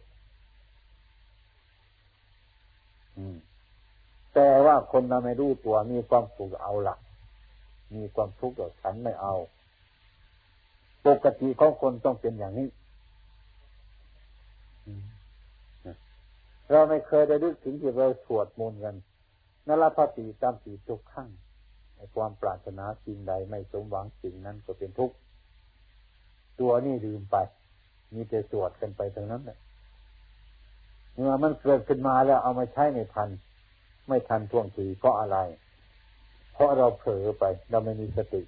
[4.33, 6.99] แต่ว่าคนเราไม่รู้ตัวมีความสุขเอาหลัก
[7.95, 9.35] มีความทุกข์ฉันไม่เอา
[11.07, 12.69] ปกติของคนต้องเป็นอย่างนี้
[16.71, 18.95] เราไม่เคยได้ดึกถึงที่เราสวดมนต์กัน
[19.67, 21.29] นรพติตามสีทุกขั้ง
[21.95, 25.15] ในความปรารถนาสิ่งใดไม่สมหวังสิ่งนั้นก็เป็นทุกข์
[26.59, 27.35] ตัวนี่ลืมไป
[28.13, 29.59] มีแต่สวดกันไปทั้งนั้นแหละ
[31.13, 33.29] เมื่อมันเกิดขึ้นมาแล้วเอามาใช้ในทัน
[34.07, 35.37] ไม่ทันท่วงทีเพราะอะไร
[36.53, 38.41] เพราะเราเผลอไปเราไม่มีสติ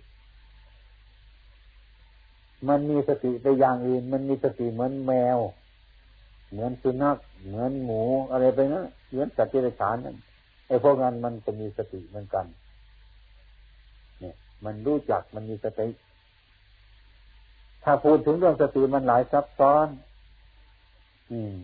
[2.69, 5.39] มันมีสติไปอย่างอื่น มันมีสติเหมือนแมว
[6.51, 10.17] เหมือนสุนัขเหมือนหมูอะไรไปนะเหมือนสัตว์ที่ไรฉานนั่น
[10.67, 12.45] ไอ้พวกนั้นมันก็มีสติเหมือนกัน
[14.19, 15.87] เนี่ย มันรู้จักมันมีสติ
[17.83, 19.87] ถ้าพูดถึงเรื่องสติมันหลายซับซ้อน
[21.31, 21.55] อืม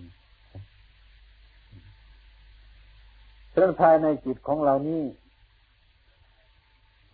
[3.53, 5.03] เรื่องภายในจิตของเรานี่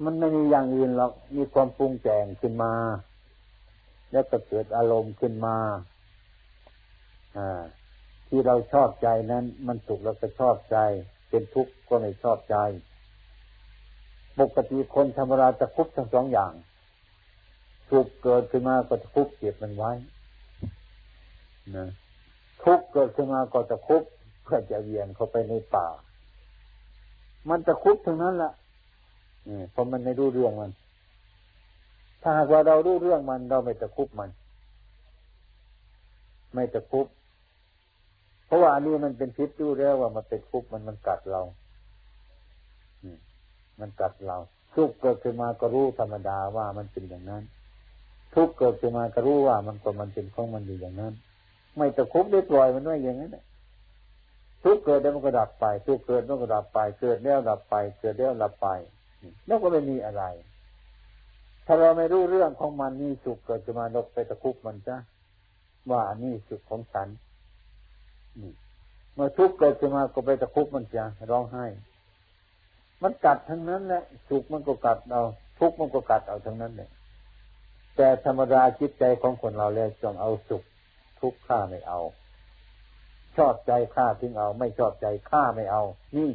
[0.04, 2.72] มันไม่มีอย่างอื่นหรอกมีความปรุงแต่งขึ้นมา
[4.16, 5.58] แล้วก็เกิดอารมณ์ขึ้นมา
[8.28, 10.78] ที่เราชอบใจนั้น มันสุขเราก็ชอบใจ
[11.30, 12.58] เป็นทุกข์ก็ไม่ชอบใจ
[14.40, 16.54] ปกติคนธรรมดาจะคุบทั้งสองอย่าง
[17.90, 19.92] ทุกเกิดขึ้นมาก็จะคุบเก็บมันไว้
[21.76, 21.88] นะ
[22.64, 24.04] ทุกข์เกิดขึ้นมาก็จะคุบ
[24.44, 25.88] เพื่อจะเวียนเข้าไปในป่า
[27.50, 28.54] มันจะคุบทั้งนั้นแหละ
[29.72, 30.72] เพราะมันไม่รู้เรื่องมัน
[32.28, 34.30] ถ้าหากว่าเรารู้เรื่องมันเราไม่ตะคุบมัน
[36.54, 37.08] ไม่ตะคุบ
[38.46, 41.42] เพราะว่าอันนี้มันเป็นพิษรู้แล้วว่ามันเป็นคุบมันมันกัดเรา
[43.80, 44.38] มันกัดเรา
[44.76, 47.44] ทุกเกิดขึ้นมาก็รู้ธรรมดาว่ามันเป็นอย่างนั้น
[48.36, 51.14] ทุกเกิดขึ้นมาก็รู้ว่ามันก็มันเป็นของมันอยู่อย่างนั้น
[51.78, 53.38] ไม่ตะคุบได้ปล่อยมันไว้อย่างนั้น
[54.64, 58.68] ทุกเกิดแล้วมันก็ดับไป ทุกเกิดมันก็ดับไป เกิดแล้วดับไป เกิดแล้วดับไป
[59.46, 60.24] แล้วก็ไม่มีอะไร
[61.66, 64.98] ถ้าเราไม่รู้เรื่องของมันนี่สุขเกิดจะมานกไปตะคุบมันจ้ะ
[65.90, 67.08] ว่าอันนี้สุขของฉัน
[69.14, 71.66] เมื่อทุกข์เกิดขึ้นมาก็ไปตะคุบมันจ้ะร้องไห้
[73.02, 75.24] มันกัดทั้งนั้นแหละสุขมันก็กัดเอา
[75.60, 76.90] ทุกข์มันก็กัดเอาทั้งนั้นเลย
[77.96, 80.64] แต่ธรรมดาจิตใจของคนเราแล้วจงเอาสุข
[81.20, 82.00] ทุกข์ฆ่าไม่เอา
[83.38, 85.84] ชอบใจฆ่าทิ้งเอา ไม่ชอบใจฆ่าไม่เอา
[86.18, 86.32] นี่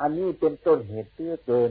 [0.00, 1.70] อันนี้เป็นต้นเหตุเตื้อเกิน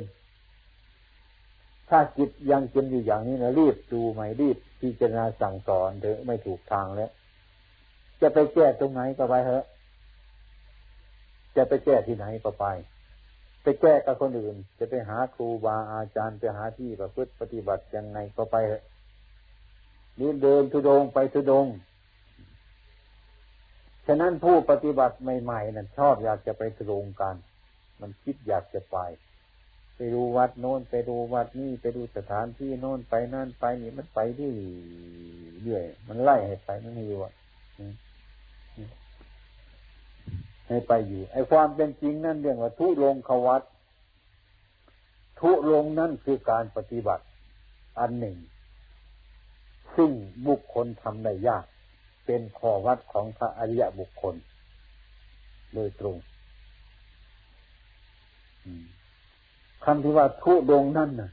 [1.89, 7.11] ถ้าจิตยังเป็นอยู่อย่างนี้นะรีบดูไหมรีบพิจารณาสั่งสอนเถอะไม่ถูกทางแล้ว
[8.21, 9.65] จะไปแก้ตรงไหนก็ไปเถอะ
[11.55, 12.65] จะไปแก้ที่ไหนก็ไป
[13.63, 18.83] ไปแก้กับคนอื่น จะไปหาครูบาอาจารย์ไปหาที่ประพฤติปฏิบัติยังไงก็ไปเถอะ
[20.19, 21.67] นี่เดินทุดงไปทุดง
[24.07, 27.35] ฉะนั้นผู้ปฏิบัติใหม่ๆนั้นชอบอยากจะไปทุดงกัน
[28.01, 28.97] มันคิดอยากจะไป
[29.95, 34.49] ไปดูวัดโน้นไปดูวัดนี่ไปดูสถานที่โน้นไปนั่นไปนี่มันไปที่
[35.61, 37.33] เรื่อยมันไล่ให้ไปมันไม่อยู่อะ
[40.67, 43.61] ให้ไปอยู่ ไอ้ความเป็นจริงนั่นเรื่องว่าทุลงขวัต
[45.39, 47.23] ทุลงนั่นคือการปฏิบัติ
[47.99, 48.37] อันหนึ่ง
[49.95, 50.11] ซึ่ง
[50.47, 51.65] บุคคลทำได้ยาก
[52.25, 54.35] เป็นข้อวัดของพระอริยบุคคล
[55.73, 56.15] โดยตรง
[59.83, 61.31] คำที่ว่าทุดงนั่นน่ะ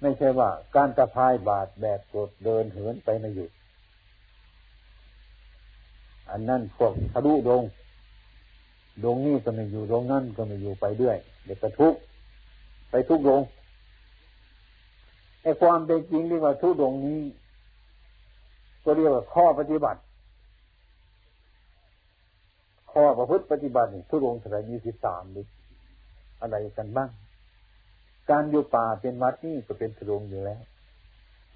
[0.00, 3.50] ไม่ใช่ว่า การตะพายบาดแบบกดเดินเหินไปไม่หยุด
[6.30, 7.62] อันนั้นพวกทะลุดง
[9.04, 11.94] ดงนี้ก็ไม่อยู่ดงนั่นก็ไม่อยู่ไปเรื่อยเดี๋ยวก็ทุก
[12.90, 13.42] ไปทุกดง
[15.42, 17.20] ไอ้ความเป็นจริงที่ว่าทุกดงนี้
[18.84, 20.00] ก็เรียกว่าข้อปฏิบัติ
[22.92, 25.42] ข้อประพฤติปฏิบัติทุกดงสายมีสิบสามดิ
[26.40, 27.08] อะไรกันบ้าง
[28.30, 30.62] การอยู่ป่าเป็นวัดนี่ก็เป็นทุรงอยู่แล้ว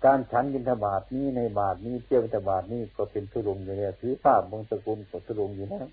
[0.04, 5.86] การฉันบิณฑบาตนี้ในบาทนี้เที่ยวบิณฑบาตนี้ก็เป็นทุรงอยู่แล้วถือผ้าบงสกุลก็ทุรงอยู่แล้ว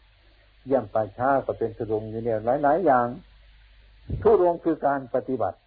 [0.65, 3.07] เยี่ยมป่าช้าก็เป็นทุรงอยู่แล้วหลาย ๆ อย่าง
[4.23, 5.57] ทุรงคือการปฏิบัติ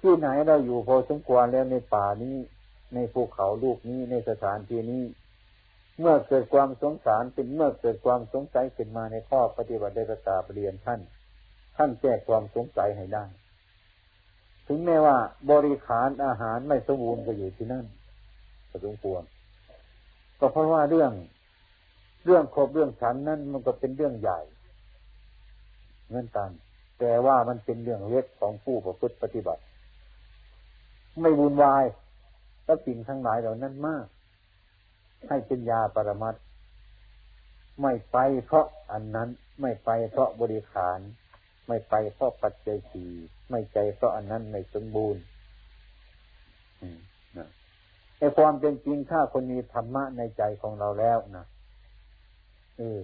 [0.00, 2.36] ที่ไหนเราอยู่พอสมควรแล้วในป่านี้
[2.94, 5.04] ในภูเขาลูกนี้ในสถานที่นี้
[6.00, 11.00] เมื่อเกิดความสงสารเป็นเมื่อเกิดความสงสัยขึ้นมาในข้อปฏิบัติได้ประกาศเรียนท่าน
[11.76, 13.24] ท่านแก้ความสงสัยให้ได้
[14.66, 15.16] ถึงแม้ว่า
[15.50, 17.86] บริขารอาหารไม่สมบูรณ์ก็อยู่ที่นั่น
[18.84, 19.22] สมควร
[20.38, 21.12] ก็เพราะว่าเรื่อง
[22.24, 24.40] เรื่องครบเรื่องฉันนั่นมันก็เป็นเรื่องใหญ่
[26.10, 26.50] เงินกัน
[26.98, 29.62] แต่ว่ามันเป็นเรื่องเล็กของผู้ประพฤติปฏิบัติ
[31.20, 31.84] ไม่วุ่นวาย
[32.64, 34.06] แล้วสิ่งทั้งหลายเหล่านั้นมาก
[35.28, 36.34] ให้เป็นยาปรมัต
[37.82, 39.28] ไม่ไปเพราะอันนั้น
[39.60, 40.98] ไม่ไปเพราะบริขาร
[41.66, 43.10] ไม่ไปเพราะปัจจัยสี่
[43.50, 45.22] ไม่ใจเพราะอันนั้นไม่สมบูรณ์
[48.18, 51.44] ไอ้ความเป็นจริงถ้าคนมีธรรมะในใจของเราแล้วนะ
[52.78, 53.00] เออ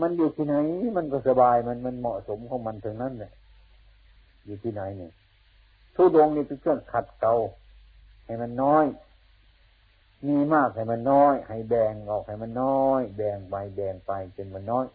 [0.00, 0.54] มันอยู่ที่ไหน
[0.96, 3.32] มันก็สบายมันมันเหมาะสมของมันถึงนั้นเนี่ย
[4.44, 5.12] อยู่ที่ไหนเนี่ย
[5.94, 7.34] ทุดงนี่เป็นเครื่องขัดเกลา
[8.24, 8.86] ให้มันน้อย
[10.26, 14.86] มีมากให้มันน้อย ให้แบ่งออกให้มันน้อย แบ่งไปแบ่งไปจนมันน้อย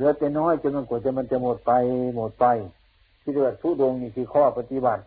[0.00, 1.72] ลือแต่น้อยจนมันกว่าจะมันจะหมดไป
[2.16, 2.46] หมดไป
[3.20, 5.02] ที่เรียกทุดงนี่คือข้อปฏิบัติ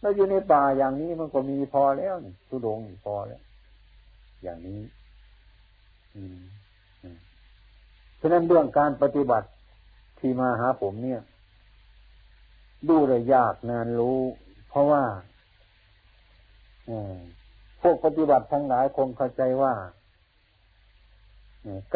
[0.00, 2.14] แล้วอยู่ในป่าอย่างนี้มันก็มีพอแล้ว
[2.48, 3.42] ทุดงพอแล้ว
[4.42, 4.80] อย่างนี้
[6.16, 6.40] อืม
[8.20, 9.48] ฉะนั้นเรื่องการปฏิบัติ
[10.18, 11.20] ที่มาหาผมเนี่ย
[12.88, 14.20] ดูเลยยากนานรู้
[14.68, 15.02] เพราะว่า
[17.80, 19.74] พวกปฏิบัติทั้งหลายคงเข้าใจว่า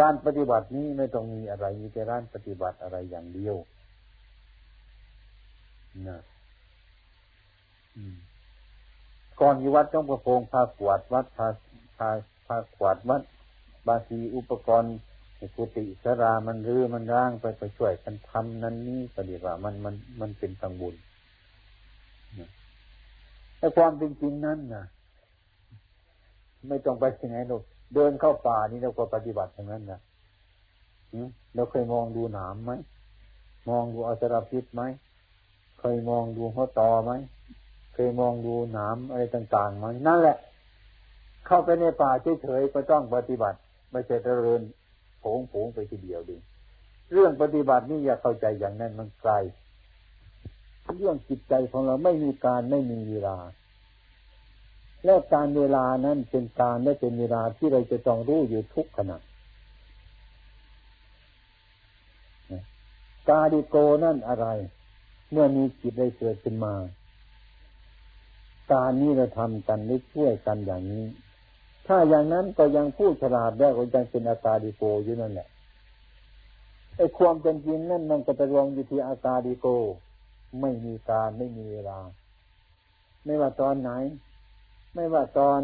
[0.01, 3.57] การปฏิบัตินี้ไม่ต้องมีอะไรมีแต่ร้านปฏิบัติอะไรอย่างเดียว
[6.09, 6.21] นะ
[9.41, 11.49] ก่อนอยู่วัดต้องประพงพากวาดวัดพา
[11.99, 12.11] พา
[12.47, 13.23] พากวาดวัด
[13.87, 14.97] บาสีอุปกรณ์
[15.57, 20.95] กุฏิสรามันรื้อมันร่างไปไปช่วยกันทำนั้นนี้ปฏิบัติมันมันมันเป็นตังบุญ
[23.59, 24.85] แต่ความเป็นจริงนั้นนะ
[26.69, 27.63] ไม่ต้องไปที่ไหนหรอก
[27.95, 30.01] เดินเข้าป่านี่เราก็ปฏิบัติอย่างนั้นนะ
[31.55, 32.73] เราเคยมองดูหนามไหม
[33.71, 34.83] มองดูอสรพิษไหม
[35.81, 37.13] เคยมองดูหัวตอไหม
[37.95, 40.37] เคยมองดูหนามอะไรต่างๆไหมนั่นแหละ
[41.47, 42.11] เข้าไปในป่า
[42.43, 43.59] เฉยๆก็ต้องปฏิบัติ
[43.91, 44.61] ไม่ใช่เจริญ
[45.21, 46.37] โผงผงไปทีเดียวดิ
[47.13, 49.33] เรื่องปฏิบัตินี่อย่าเข้าใจอย่างนั้นมันไกล
[50.97, 53.37] เรื่องจิตใจของเราไม่มีการไม่มีเวลา
[55.05, 59.19] และการเวลานั้นเป็นการและเป็นเวลาที่เราจะต้องรู้อยู่ทุกขณะ
[63.29, 64.47] กาดิโกนั่นอะไร
[65.31, 66.75] เมื่อมีจิตได้เกิดขึ้นมา
[68.73, 71.05] การนี้เราทำกันได้ช่วยกันอย่างนี้
[71.87, 75.49] ถ้าอย่างนั้นก็ยังพูดฉลาดได้ก็ยังเป็นอาการดิโกอยู่นั่นแหละ
[76.97, 79.67] ไอ้ความเป็นจริงนั่นมันก็จะรวมอยู่ที่อาการดิโก
[80.61, 81.99] ไม่มีการไม่มีเวลา
[83.25, 83.91] ไม่ว่าตอนไหน
[84.95, 85.61] ไม่ว่าตอน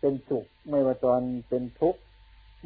[0.00, 2.00] เป็นสุข ไม่ว่าตอนเป็นทุกข์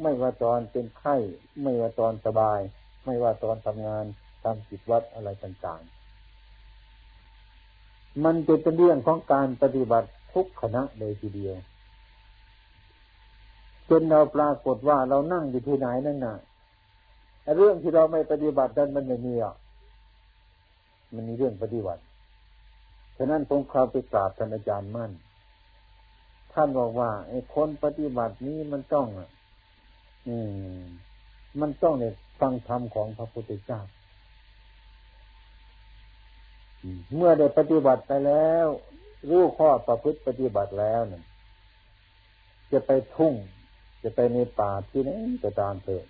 [0.01, 1.15] ไม่ว่าตอนเป็นไข้
[1.61, 2.59] ไม่ว่าตอนสบาย
[3.05, 4.05] ไม่ว่าตอนทำงาน
[4.43, 11.55] ทำกิจวัตรอะไรต่างๆ มันจะเป็นเรื่องของการปฏิบัติทุกขณะเลยทีเดียว
[13.89, 16.37] จนเราปรากฏว่าเรานั่งอยู่ที่ไหนนั่นน่ะ
[17.57, 19.55] เรื่องที่เราไม่ปฏิบัตินั้นมันไม่มีอะ
[21.13, 22.01] มันมีเรื่องปฏิบัติ
[23.17, 25.11] ฉะนั้นผมเข้าไปกราบท่านอาจารย์มั่น
[26.61, 29.07] ท่านบอกว่าไอ้คนปฏิบัตินี้มันต้อง
[30.27, 30.35] อื
[30.79, 30.81] ม
[31.61, 33.81] มันต้องเนี่ยฟังธรรมของพระพุทธเจ้า
[37.15, 38.67] เมื่อได้ปฏิบัติไปแล้ว
[39.29, 41.23] รู้ข้อประพฤติปฏิบัติแล้วเนี่ย
[42.71, 43.33] จะไปทุ่ง
[44.03, 45.11] จะไปในป่าที่ไหน
[45.43, 46.05] จะตามเถิด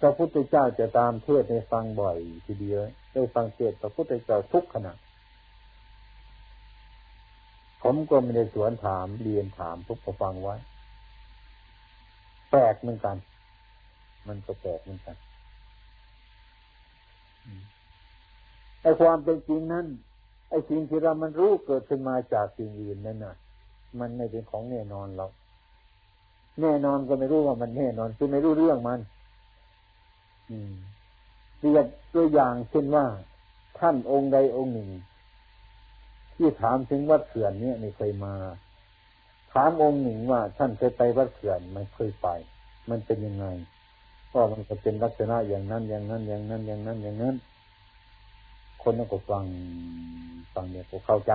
[0.00, 2.80] พระพุทธเจ้าจะตามเทศในฟังบ่อยทีเดียว
[3.12, 4.94] ได้ฟังเทศพระพุทธเจ้าทุกขณะ
[7.82, 10.56] ผมก็ไม่ได้สวนถามเรียนถามทุกฟังไว้
[12.50, 13.16] แปลกเหมือนกัน
[14.26, 15.16] มันก็แปลกเหมือนกัน
[18.82, 19.86] ไอ้ความเป็นจริงนั้น
[20.50, 23.34] ไอ้สิ่งที่เรามันรู้เกิดขึ้นมาจากสิ่งอื่นนั่นน่ะ
[24.00, 25.32] มันไม่เป็นของแน่นอนหรอก
[26.60, 29.00] แน่นอนก็ไม่รู้ว่ามันแน่นอนคือไม่รู้เรื่องมัน
[30.50, 30.72] อืม
[31.60, 33.04] เรียกตัวอย่างเช่นว่า
[33.78, 34.88] ท่านองค์ใดองค์หนึ่ง
[36.38, 38.34] ที่ถามถึงวัดเขื่อนเนี่ยไม่เคยมา
[39.52, 42.28] ถามองค์หนึ่งว่าท่านเคยไปวัดเขื่อนไม่เคยไป
[42.90, 43.46] มันเป็นยังไง
[44.32, 47.36] ก็มันจะเป็นลักษณะอย่างนั้น อย่างนั้น อย่างนั้น อย่างนั้น อย่างนั้น
[48.82, 49.44] คนนั้นก็ฟัง
[50.54, 51.32] ฟังเนี่ยก็เข้าใจ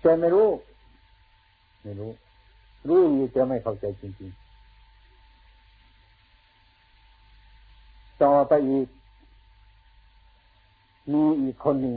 [0.00, 0.48] แต่ไม่รู้
[1.82, 2.10] ไม่รู้
[2.88, 4.42] รู้อยู่แต่ไม่เข้าใจจริงๆ
[8.22, 8.86] ต่อไปอีก
[11.10, 11.96] มีอีกคนหนึ่ง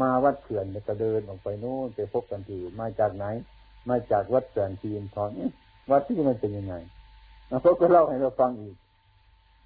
[0.00, 3.24] มาวัดเขื่อนก็เดินออกไปโน่นไปพบกันที่มาจากไหน
[3.88, 5.30] มาจากวัดเขื่อนทีนทอน
[5.90, 6.74] วัดที่มันเป็นยังไง
[7.48, 8.76] แล้วเขาก็เล่าให้เราฟังอีก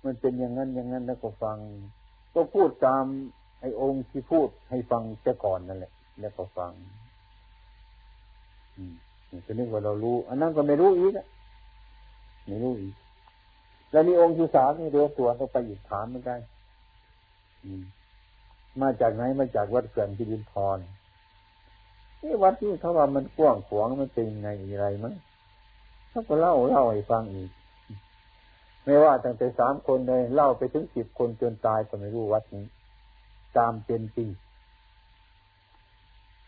[0.04, 1.58] มันเป็นอย่างนั้นอย่างนั้นแล้วก็ฟัง
[2.34, 3.04] ก็พูดตาม
[3.60, 6.72] ไอ้องค์ที่พูดให้ฟังแต่ก่อนนั่นแหละ แล้วก็ฟัง
[8.76, 8.94] อืม
[9.46, 11.12] จะนึกว่าเรารู้ อันนั้นก็ไม่รู้อีก
[12.46, 12.94] ไม่รู้อีก
[13.90, 16.36] แล้วมีองค์ที่สามนี่เดือตัวเราไปอีกถามไม่ได้
[17.64, 17.82] อืม
[18.80, 20.78] มาจากไหนมาจากวัดเขื่อนพิรินทร
[22.22, 25.14] นี่วัดที่เขาว่ามันกว้างขวางมันเป็นไงอะไรมั้ง
[26.10, 27.50] เขาก็เล่าเล่าให้ฟังอีก
[28.84, 32.64] ไม่ว่าตั้งแต่สามคนเลยเล่าไปถึงสิบคนจนตายก็ไม่รู้วัดนี้
[33.58, 34.28] ตามเป็นจริง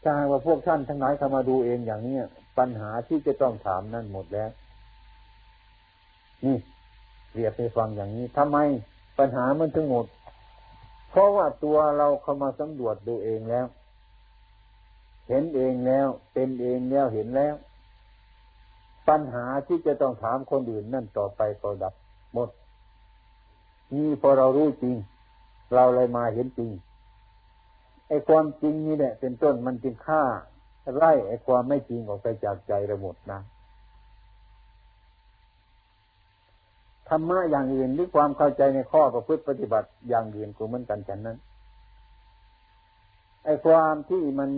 [0.03, 2.17] ถ้าว่าพวกท่านทั้งหลายเข้ามาดูเองอย่างนี้
[2.59, 4.51] ปัญหาที่จะต้องถามนั่นหมดแล้ว
[6.45, 6.57] นี่
[7.35, 8.59] เรียกให้ฟังอย่างนี้ทำไม
[9.19, 10.07] ปัญหามันถึงหมด
[11.15, 13.67] เพราะว่าตัวเราเข้ามาสำรวจดูเองแล้ว
[15.29, 17.55] เห็นเองแล้ว เป็นเองแล้วเห็นแล้ว
[19.09, 21.95] ปัญหาที่จะต้องถามคนอื่นนั่นต่อไปก็ดับ
[22.35, 22.49] หมด
[23.95, 24.97] นี่พอเรารู้จริง
[25.75, 26.71] เราเลยมาเห็นจริง
[28.09, 30.23] ไอ้ความจริงนี่แหละเป็นต้นมันจึงฆ่า
[30.97, 33.41] ไล่ไอ้ความไม่จริงออกไปจากใจระหมดนะ
[37.15, 41.39] รรมะอย่างอื่นหรือความเข้าใจในข้อประพฤติปฏิบัติอย่างอื่นก็เหมือนกันฉันนั้น
[43.45, 44.51] ไอ้ความที่มัน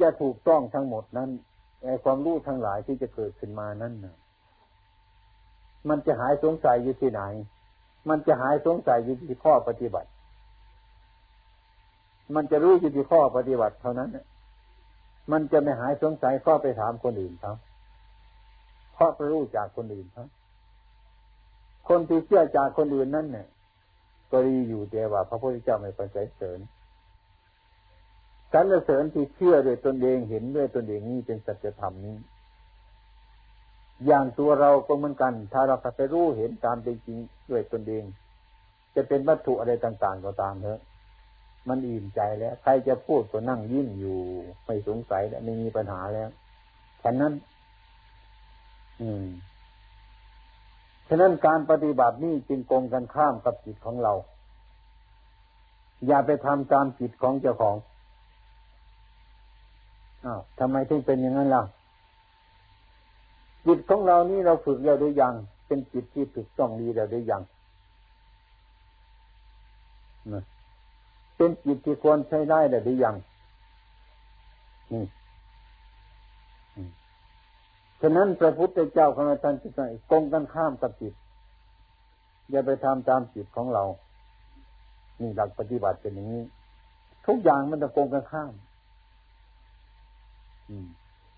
[0.00, 1.30] จะถูกต้องทั้งหมดนั้น
[1.84, 4.16] ไอ้ความรู้ทั้งหลายที่จะเกิดขึ้นมานั้นนะ
[5.88, 7.22] มันจะหายสงสัยอยู่ที่ไหน
[8.08, 10.08] มันจะหายสงสัยอยู่ที่ข้อปฏิบัติ
[12.34, 14.10] มันจะรู้อยู่ที่ข้อปฏิบัติเท่านั้น
[15.32, 17.54] มันจะไม่หายสงสัยข้อไปถามคนอื่นเขา
[18.94, 20.26] เพราะไปรู้จากคนอื่นเขา
[21.88, 23.46] คนที่เชื่อจากคนอื่นนั่นเนี่ย
[24.30, 26.58] ก็ดีอยู่แต่ว่า พระพุทธเจ้าไม่ประเสริญ
[28.52, 32.16] สรรเสริญที่เชื่อด้วยตนเองเห็นด้วยตนเองนี่เป็นสัจธรรมนี้
[34.06, 37.18] อย่างตัวเราก็เหมือนกัน ถ้าเราไปรู้เห็นตามเป็นจริง
[37.50, 38.04] ด้วยตนเอง
[38.94, 40.80] จะเป็นวัตถุอะไรต่าง ๆ ก็ตามเถอะ
[41.68, 44.18] มันอิ่มใจแล้ว ใครจะพูดก็นั่งยิ้มอยู่
[44.64, 46.28] ไม่สงสัยแล้วไม่มีปัญหาแล้ว
[47.02, 47.32] ฉะนั้น
[49.00, 49.24] อืม
[51.08, 54.12] ฉะนั้นการปฏิบัตินี่จึงกงกันข้ามกับจิตของเรา
[56.06, 57.76] อย่าไปทำตามจิตของเจ้าของ
[60.24, 61.62] อ้าวทำไมถึงเป็นอย่างนั้นล่ะ
[63.66, 65.34] จิตของเรานี่เราฝึกแล้วหรือยัง
[65.66, 67.42] เป็นจิตที่ถูกต้องดีแล้วหรือยัง
[71.36, 73.14] เป็นจิตที่ควรใช้ได้แล้วหรือยัง
[74.92, 75.04] นี่
[78.00, 81.14] ฉะนั้นพระพุทธเจ้าของเราท่านที่ไหนกงกันข้ามกับจิต
[82.50, 83.84] อย่าไปทำตามจิตของเรา
[85.20, 86.42] นี่หลักปฏิบัติเป็นอย่างนี้
[87.26, 88.52] ทุกอย่างมันจะกงกันข้าม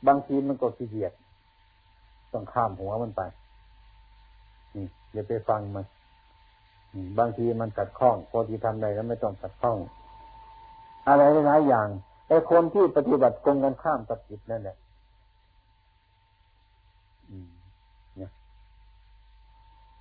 [0.07, 1.13] บางทีมันก็ขี้เกียจ
[2.33, 3.23] ต้องข้ามหัวมันไป
[4.75, 5.87] นี่อย่าไปฟังมัน
[7.19, 9.79] บางทีมันกัดข้องพอที่ทำได้แล้วไม่ต้องกัดข้อง
[11.09, 11.89] อะไรหลายอย่าง
[12.29, 14.77] ไอ้คนที่ปฏิบัติกงกันข้ามกับจิตนั่นแหละ
[18.17, 18.31] เนี่ย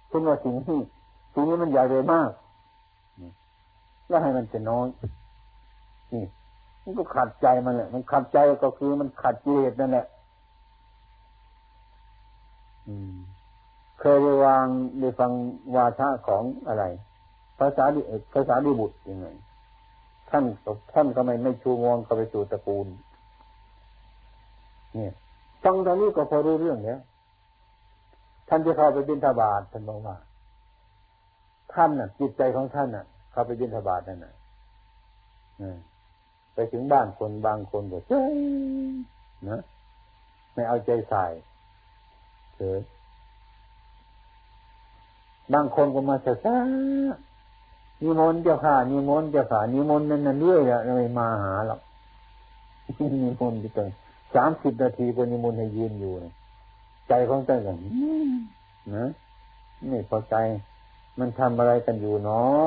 [0.10, 0.80] คุณว่าสิ่งที่
[1.34, 2.32] สิ่งนี้มันใหญ่เลยมาก
[4.08, 4.88] แล้วให้มันจะน้อย
[6.14, 6.24] นี่
[6.84, 10.06] มันก็ขัดใจมันแหละ มันขัดใจก็คือมันขัดกิเลสนั่นแหละ
[14.00, 14.66] เคยไปวาง
[15.00, 15.32] ได้ฟัง
[15.76, 16.84] วาทะของอะไร
[17.60, 18.02] ภาษาดิ
[18.34, 19.28] ภาษาดิบุตรยังไง
[20.30, 20.44] ท่าน
[20.94, 22.88] ท่านก็ไม่ไม่ชูงวงก็ไปสู่ตระกูล
[24.96, 25.14] เนี่ย
[25.64, 27.00] ฟังตอนนี้ก็พอรู้เรื่องแล้ว
[28.50, 30.16] ท่านจะเข้าไปบินทบาทท่านบอกว่า
[31.74, 34.34] ท่านน่ะ จิตใจของท่านน่ะ เข้าไปบินทบาทนั่นน่ะ
[36.54, 38.22] ไปถึงบ้านคนบางคนก็เจ๊
[39.50, 39.62] นะ
[40.54, 41.26] ไม่เอาใจใส่
[42.56, 42.80] เฉย
[45.54, 46.48] บางคนก็มาเสีย
[48.02, 51.80] นิมนต์เจ้าค่ะนิมนต์เจ้าค่ะนิมนต์นั่นน่ะเรื่อยอะไม่มาหาหรอก
[53.24, 53.90] นิมนต์ที่ตรง
[54.36, 56.34] สามสิบนาทีก็นิมนต์ให้ยืนอยู่นะ
[57.10, 57.78] ใจของใจกัน
[58.96, 59.10] นะ
[59.90, 60.36] ไม่พอใจ
[61.20, 62.66] มันทำอะไรกันอยู่เนาะ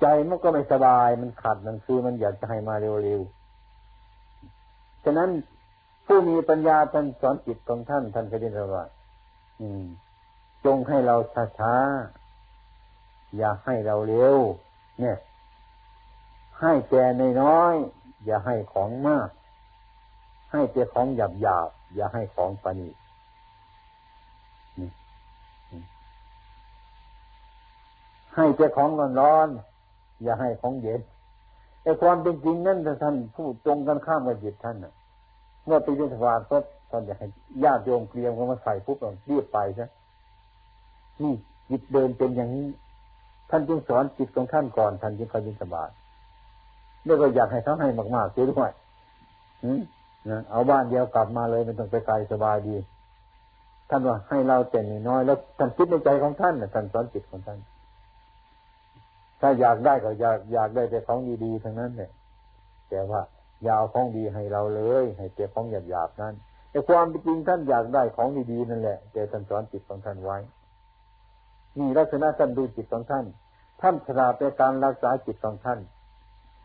[0.00, 5.30] ใจมันก็ไม่สบายมันขัดมันคือมันอยากจะให้มาเร็วๆฉะนั้น
[6.06, 8.84] ผู้มีปัญญาท่านสอนจิตของท่านท่านก็ได้ระว่า
[9.60, 9.84] อืม
[10.64, 11.16] จงให้เรา
[11.58, 14.36] ช้าๆอย่าให้เราเร็ว
[15.00, 15.16] เนี่ย
[16.60, 17.74] ให้แก่ในน้อย
[18.24, 19.28] อย่าให้ของมาก
[20.52, 22.88] ให้แต่ของหยาบหยาบอย่าให้ของปานี
[28.34, 31.00] ให้แต่ของร้อนๆอย่าให้ของเย็น
[31.82, 34.92] ไอ้ความเป็นจริงนั่นท่านพูดตรงกันข้ามกับจิตท่านน่ะ
[35.64, 36.56] เมื่อไปยินสวาก็
[36.90, 37.28] ท่านอยากให้
[37.64, 39.88] ญาติโยมเกลียมก็มาใส่ปุ๊บเราเรียบไปซะ
[41.22, 41.34] นี่
[41.70, 42.66] จิตเดินเป็นอย่างนี้
[43.50, 45.88] ท่านจึงสอนจิตของท่านก่อนท่านจึงเข้ายินสบาย
[47.04, 48.70] แล้วก็อยากให้เขาให้มากๆเสียด้วย
[50.30, 52.76] นะเอาบ้านเดียวกลับมาเลยไม่ต้องไปไกลสบายดี
[53.90, 57.58] ท่านว่าให้เราแต่น้อยแล้วท่านคิดในใจของท่านนะท่านสอนจิตของท่าน
[59.42, 62.10] ถ้าอยากได้ก็อยากอยากได้แต่ของดีๆทั้งนั้นเนี่ย
[62.90, 63.20] แต่ว่า
[63.68, 66.34] ยาวของดีให้เราเลย ให้เก็บของหยาบๆนั้น
[66.70, 70.38] แต่ความจริงท่านอยากได้ของดีๆนั่นแหละแต่ท่านสอนจิตของท่านไว้
[71.78, 73.24] นี่ลักษณะท่านดูจิตของท่าน
[73.80, 75.80] ท่านฉลาดในการรักษาจิตของท่าน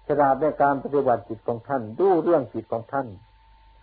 [0.08, 3.08] ฉลาดในการปฏิบัติจิตของท่าน ดูเรื่องจิตของท่าน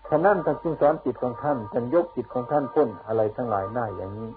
[0.08, 4.30] ฉะนั้นท่านจึงสอนจิตของท่านท่านยกจิตของท่านพ้นอะไรทั้งหลายได้อย่างนี้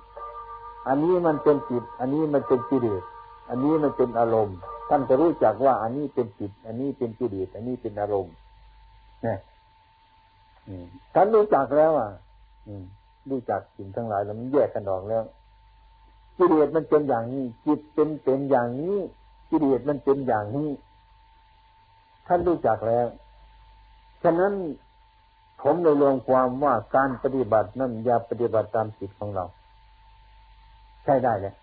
[0.87, 3.03] อันนี้มันเป็นจิต อันนี้มันเป็นกิเลส
[3.49, 4.57] อันนี้มันเป็นอารมณ์
[4.89, 8.33] ท่านจะรู้จักว่า อันนี้เป็นจิต อันนี้เป็นกิเลสอันนี้เป็นอารมณ์
[9.23, 9.39] เนี่ย
[11.13, 12.09] ท่านรู้จักแล้ว อะ
[13.29, 15.23] รู้จักสิ่งทั้งหลายแล้วมันแยกกันออกแล้ว
[16.37, 18.97] กิเลสมันเป็นอย่างนี้ จิตเป็นเป็นอย่างนี้
[19.49, 20.69] กิเลสมันเป็นอย่างนี้
[22.27, 23.07] ท่านรู้จักแล้ว
[24.23, 24.53] ฉะนั้น
[25.61, 29.45] ผมเลยลงความว่าการปฏิบัตินั้นอย่าปฏิบัติตามจิตของเรา
[31.03, 31.53] ใช่ได้เลย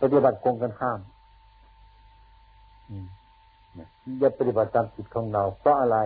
[0.00, 1.00] ปฏิบัติกงกันข้าม
[4.18, 5.98] อย่าปฏิบัติตามจิตของเรา เพราะอะไร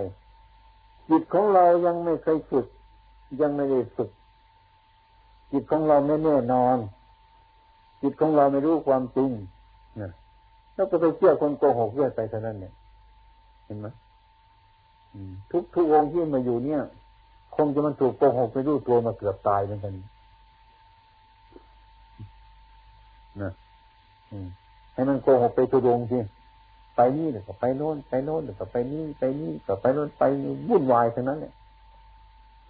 [1.11, 2.67] จิตของเรายังไม่เคยฝึก
[3.41, 4.11] ยังไม่ได้ฝึก
[5.53, 6.77] จิตของเราไม่แน่นอน
[8.03, 9.31] จิตของเราไม่รู้ความจริง
[10.01, 10.13] นะ
[10.75, 12.73] แล้วก็ไปเชื่อคนโกหกเรื่อยไปเท่านั้นเนี่ย
[13.65, 13.87] เห็นไหม
[15.51, 16.81] ทุกทุกองค์ที่มาอยู่เนี่ย
[17.57, 19.93] คงจะมันถูกโกหกไปรู้ตัวมาเกือบตายเหมือนกัน
[23.45, 23.53] นะ
[24.93, 26.23] ให้มันโกหกไปทุดงที่
[26.97, 30.23] ไปนี่เดี๋ยวก็ไปโน่นไปโน่นเดี๋ยวก็ไปนี่ไปนี่ก็ไปโน่นไป
[30.69, 31.53] วุ่นวายเท่านั้นเนี่ย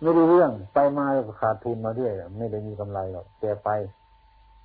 [0.00, 3.70] ไม่รู้เรื่อง ไปมาแล้วก็ขาดทุนมาด้วยไม่ได้มีกำไรหรอกแกไป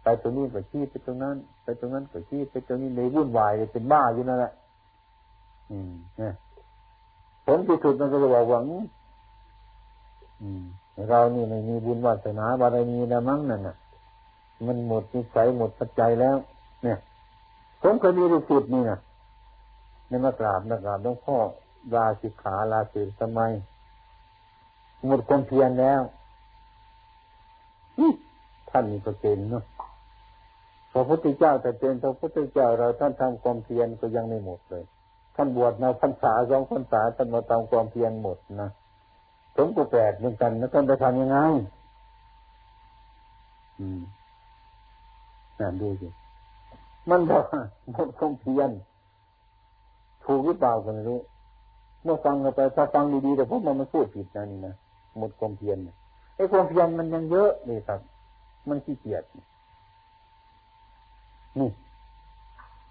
[0.03, 4.51] ไปตรงนี้ก็ชี้ไปตรงนั้น ไปตรงนั้นก็ชี้ไปตรงนี้เลยวุ่นวายเลยเป็นบ้าอยู่นั่นแหละ
[5.71, 6.33] อืมเนี่ย
[7.45, 8.59] ผลที่สุดมันก็จะบอกว่า
[10.41, 10.63] อืม
[11.09, 13.75] เรานี่ไม่มีบุญวาสนาบารมีนะมั้งนั่นน่ะ
[14.67, 16.37] มันหมดนิสัยหมดปัจจัยแล้ว
[16.83, 16.97] เนี่ย
[17.81, 18.99] ผมเคยมีลูกศิษย์นี่นะ
[20.07, 21.37] ในมากราบนักราบหลวงพ่อ
[21.95, 23.41] ลาสิกขาลาสิทำไม
[25.07, 26.01] หมดความเพียรแล้ว
[28.69, 29.63] ท่านมีก็เป็นเนาะ
[30.91, 34.83] พระพุทธเจ้าแต่เป็นพระพุทธเจ้าเราท่านทำความเพียรก็ยังไม่หมดเลย
[35.35, 38.69] ท่านบวชมาพรรษาสองพรรษาท่านมาทำความเพียรหมดนะ
[39.55, 41.37] ผมก็แปลกเหมือนกัน แล้วท่านไปทำยังไง
[43.79, 44.01] อืม
[45.59, 46.07] น่าดูสิ
[47.09, 47.43] มันบอก
[47.91, 48.69] หมดความเพียร
[50.25, 51.19] ถูกหรือเปล่ากันรู้
[52.03, 54.75] เมื่อฟังกันไปถ้าฟังดีๆแต่พวกมันมันพูดผิดนะนี่นะ
[55.17, 55.77] หมดความเพียร
[56.35, 57.99] ไอ้ความเพียรมันยังเยอะเลยครับ
[58.69, 59.23] มันขี้เกียจ
[61.59, 61.69] นี่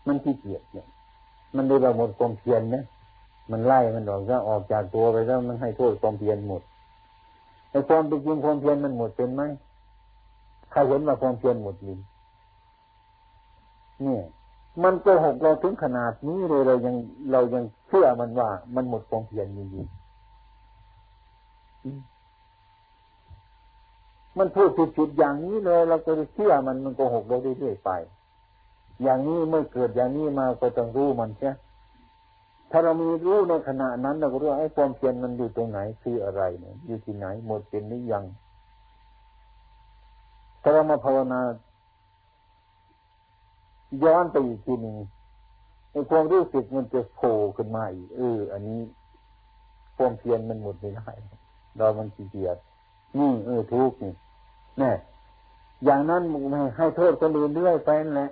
[0.07, 0.87] มันขี้เกียจเนี่ย
[1.57, 2.85] มันได้แบบหมดความเพียรนะ
[3.51, 6.63] มันไล่มันออกก็ออกจากตัวไปแล้วมันให้โทษความเพียรหมด
[7.71, 9.43] ไอ้ความเป็นจริงความเพียรมันหมดเป็นไหม
[10.71, 11.95] ใครเห็นว่าความเพียรหมดลิ
[14.07, 14.21] นี่
[14.83, 16.95] มันโกหกเราถึงขนาดนี้เลยเรายัง
[17.33, 19.99] เรายังเชื่อมันว่า มันหมดความเพียรจริงๆ
[24.39, 27.91] มันพูดผิดๆอย่างนี้เลยเราก็เชื่อมันมันโกหกเราเรื่อยๆไป
[29.03, 31.51] อย่างนี้เมื่อเกิดอย่างนี้มาก็ต้องรู้มันใช่
[32.71, 38.25] ถ้าเรามีรู้ในขณะนั้นเราก็รู้ไอ้ความเพียรมันอยู่ตรงไหนคืออะไรเนี่ยอยู่ที่ไหนหมดเป็นหรือยัง
[40.63, 41.41] ถ้าเรามาภาวนา
[44.05, 44.97] ย้อนไปอีกทีหนึ่ง
[45.91, 48.81] ในความรู้สึกมันจะโผล่ขึ้นมาอีกเออ อันนี้
[49.97, 51.11] ความเพียรมันหมดไม่ได้
[51.77, 52.57] เรามันขี้เกียจ
[53.19, 54.13] นี่เออทุกนี่
[54.79, 54.93] แน่
[55.85, 58.31] อย่างนั้นไม่ให้โทษคนอื่นเรื่อยไปนั่นแหละ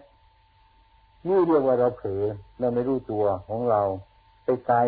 [1.26, 2.22] นี่เรียกว่าเราเผลอ
[2.58, 3.82] เราไม่รู้ตัวของเรา
[4.44, 4.78] ไปไกล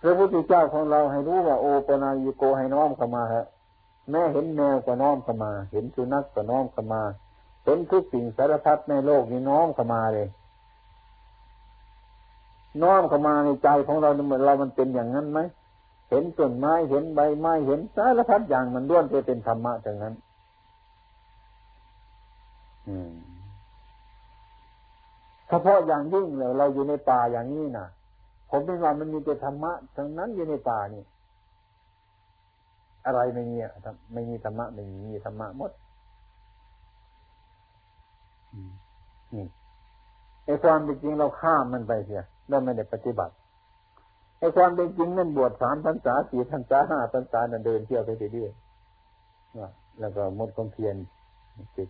[0.00, 3.44] พระพุทธเจ้าของเราให้รู้ว่าโอปนายิโกให้น้อมเข้ามาฮะ
[4.10, 7.02] แม่เห็นแมวก็น้อมเข้ามา เห็นสุนัขก็น้อมเข้ามา
[7.64, 10.28] เห็นทุกสิ่งสารพัดในโลกนี้น้อมเข้ามาเลย
[12.82, 14.10] น้อมเข้ามาในใจของเรา
[14.46, 15.40] เรามันเป็นอย่างนั้นไหม
[16.10, 20.14] เห็นต้นไม้เห็นใบไม้เห็นสารพัดอย่างมันล้วนจะเป็นธรรมะอย่างนั้น
[25.48, 27.86] เฉพาะอย่างยิ่งเลยเราอยู่ในป่าอย่างนี้นะ
[28.50, 31.02] ผมเป็นว่ามันมีแต่ธรรมะทั้งนั้นอยู่ในป่านี่
[33.06, 33.56] อะไรไม่มี
[34.12, 35.70] ไม่มีธรรมะไม่มีธรรมะหมด
[39.34, 39.46] นี่
[40.44, 43.34] ไอ้ความเป็นจริงเราข้ามมันไปเสียเราไม่ได้ปฏิบัติ
[44.38, 50.96] ไอ้ความเป็นจริงนั่นบวชสามพรรษาสี่พรรษาห้าพรรษานั่นเดินเที่ยวไปเรื่อยๆแล้วก็หมดความเพียร
[51.76, 51.88] จิต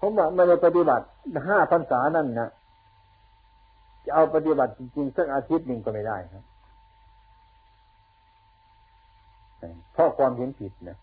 [0.00, 1.04] ผมว่าไม่ได้ปฏิบัติ
[1.46, 2.50] ห้าพรรษานั่นนะ
[4.04, 6.44] จะเอาปฏิบัติจริงๆสักอาทิตย์หนึ่งก็ไม่ได้ครับ
[9.92, 10.96] เพราะความเห็นผิดนะ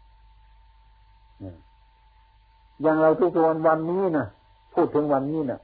[2.82, 4.26] อย่างเราทุกคนวันนี้นะ
[4.74, 5.60] พูดถึงวันนี้นะ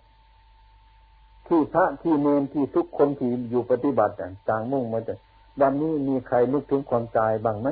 [1.48, 4.14] ที่พระที่เนนที่ทุกคนที่อยู่ปฏิบัติ
[4.50, 5.16] ต่างมุ่งมาแต่
[5.62, 7.68] วันนี้มีใครนึกถึงความตายบ้างไหม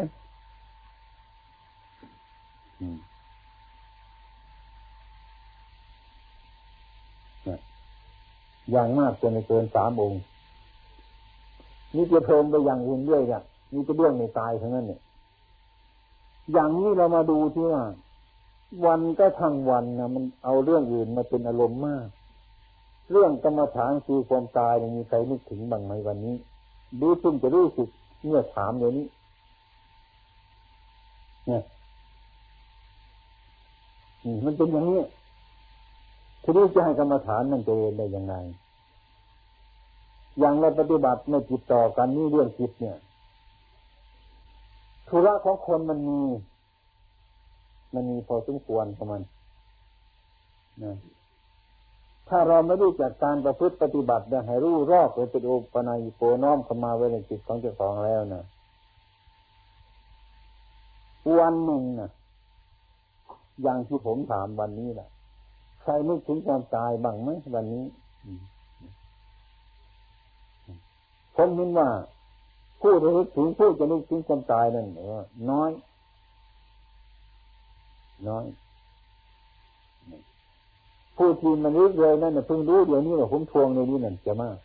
[8.71, 10.21] อย่างมากจะไม่เกินสามองค์
[11.95, 13.43] นี่จะเพิ่มไปอย่างอื่นเรื่อยอะ
[13.73, 14.99] นี่จะเรื่องในตายทั้งนั้นเนี่ย
[16.53, 17.81] อย่างนี้เรามาดูที่ว่า
[18.85, 22.07] วันก็ทั้งวันนะมันเอาเรื่องอื่นมาเป็นอารมณ์มาก
[23.11, 26.35] เรื่องกรรมฐานคือความตายมีใครนึกถึงบ้างไหมวันนี้
[27.01, 27.89] ดูซึ่งจะรู้สึก
[28.25, 29.07] เมื่อถามเดี๋ยวนี้
[31.47, 31.63] เนี่ย
[34.45, 35.01] มันเป็นอย่างนี้
[36.43, 38.35] ทีนี้จะให้กรรมฐานนั่นจะเรียนได้ยังไง
[40.39, 42.97] อย่างเราปฏิบัติไม่จิตต่อกันนี่เรื่องจิตเนี่ย
[45.07, 46.19] ธุระของคนมันมี
[47.95, 49.21] มันมีพอสมควรของมัน
[50.83, 50.95] นะ
[52.29, 58.43] ถ้าเราไม่รู้จักการประพฤติปฏิบัติให้รู้รอบเป็นโอปนัยโปน้อมเข้ามาไว้ในจิตของเจ้าของแล้วนะ
[61.39, 62.09] วันหนึ่งนะ
[63.61, 65.09] อย่างที่ผมถามวันนี้แหละ
[65.81, 67.85] ใครนึกถึงความตายบ้างไหมวันนี้
[71.35, 71.87] ผมเห็นว่า
[72.81, 75.69] ผู้ที่นึกถึงผู้จะนึกถึงความตายนั่นเออน้อย
[78.29, 78.45] น้อย
[81.17, 84.57] ผู้ที่มันรู้เลยนั่นเพิ่งรู้เดี๋ยวนี้ว่าผมทวงในนี้นั่นจะมาก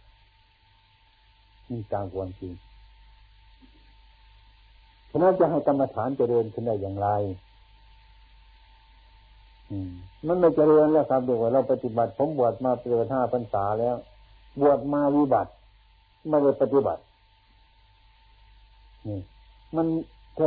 [1.71, 2.53] นี่ตามความจริง
[5.11, 7.09] ฉะนั้นจะให้กรรมฐานเจริญขึ้นได้อย่างไร
[10.27, 13.97] มันไม่เจริญแล้วครับเดี๋ยวเราปฏิบัติ ผมบวชมาเกินห้าพรรษาแล้ว
[14.61, 15.51] บวชมาวิบัติ
[16.29, 17.03] ไม่ได้ปฏิบัติ
[19.07, 19.19] นี่
[19.77, 19.87] มัน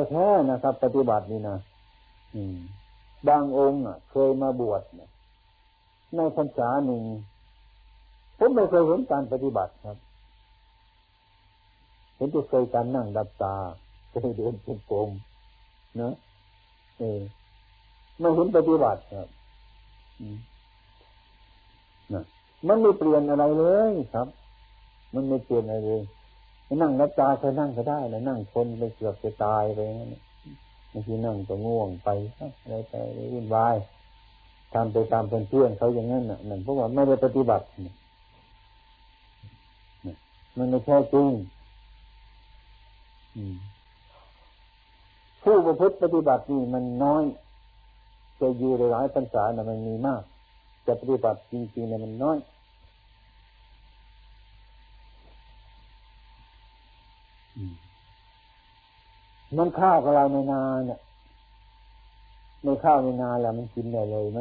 [0.09, 1.57] แท้ๆนะครับ ปฏิบัตินี่นะ
[2.35, 2.57] อืม
[3.28, 4.82] บางองค์เคยมาบวช
[6.15, 7.03] ในพรรษาหนึ่ง
[8.38, 9.97] ผมไม่เคยเห็นการปฏิบัติครับ
[12.15, 13.55] เห็นแต่เคยการนั่งดับตา
[14.09, 15.09] เคยเดินจงกรม
[16.01, 16.13] นะ
[16.99, 17.21] เออ
[18.19, 19.28] ไม่เห็นปฏิบัติครับ
[22.13, 22.24] นะ
[22.67, 24.28] มันไม่เปลี่ยนอะไรเลยครับ
[25.13, 26.01] มันไม่เปลี่ยนอะไรเลย
[26.82, 30.15] นั่งรับตาเคยนั่งก็ได้แล้วนั่งทนไปเกือบจะตายไปนั่น
[30.93, 32.93] บางทีนั่งก็ง่วงไปอะไรไป
[33.33, 33.75] วุ่นวาย
[34.73, 37.65] ทำไปตามเพื่อนเขาอย่างนั้นน่ะนั่นเพราะว่าไม่ได้ปฏิบัติ
[40.57, 41.29] มันไม่แท้จริง
[45.43, 47.23] ผู้ประพฤติปฏิบัตินี่มันน้อย
[48.39, 50.21] จะอยู่หลายพรรษาน่ะมันมีมาก
[50.85, 52.37] จะปฏิบัติจริงๆเนี่ยมันน้อย
[59.57, 60.99] มันข้าวกับเราในนาเนี่ย
[62.63, 64.39] ในข้าวในนาแล้วมันกินได้เลยไหม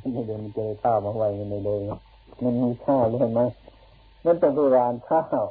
[0.00, 1.80] มันไม่เดินมันจะได้ข้าวมาไว้กันเลย
[2.42, 3.40] มันมีข้าวเลยไหม
[4.24, 5.46] มันต้องไปรานข้าว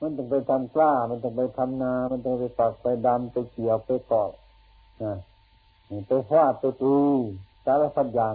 [0.00, 4.30] มันต้องไปทำกล้ามันต้องไปทำนา มันต้องไปปักไปดำไปเกี่ยวไปกอก
[5.02, 5.14] นะ
[6.08, 6.96] ไปฟาดไปตี
[7.64, 8.34] สารพัดอย่าง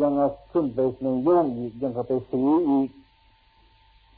[0.00, 2.88] ยังเอาขึ้นไปในยุ่งอีกยังเอาไปสีอีก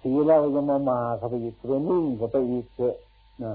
[0.05, 2.95] สีแล้วยังมามาเขาไปอีกเรนิ่งเขาไปอีกเจอะ
[3.45, 3.55] นะ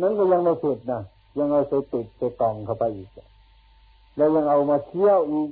[0.00, 1.00] นั้นก็ยังไม่เสร็จนะ
[1.38, 3.08] ยังเอาไปติดไปกล่องเข้าไปอีก
[4.16, 5.50] แล้วยังเอามาเที่ยวอีก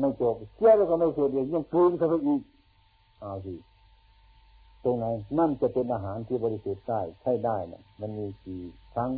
[0.00, 2.42] ไม่จบเที่ยวแล้วก็ไม่เสร็จยังคืนเข้าไปอีก
[3.20, 3.54] เอาสิ
[4.84, 5.06] ตรงไหน
[5.38, 8.62] นั่นจะเป็นอาหารที่บริสุทธิ์ได้ใช่ได้นะมันมีกี่
[8.94, 9.10] ครั้ง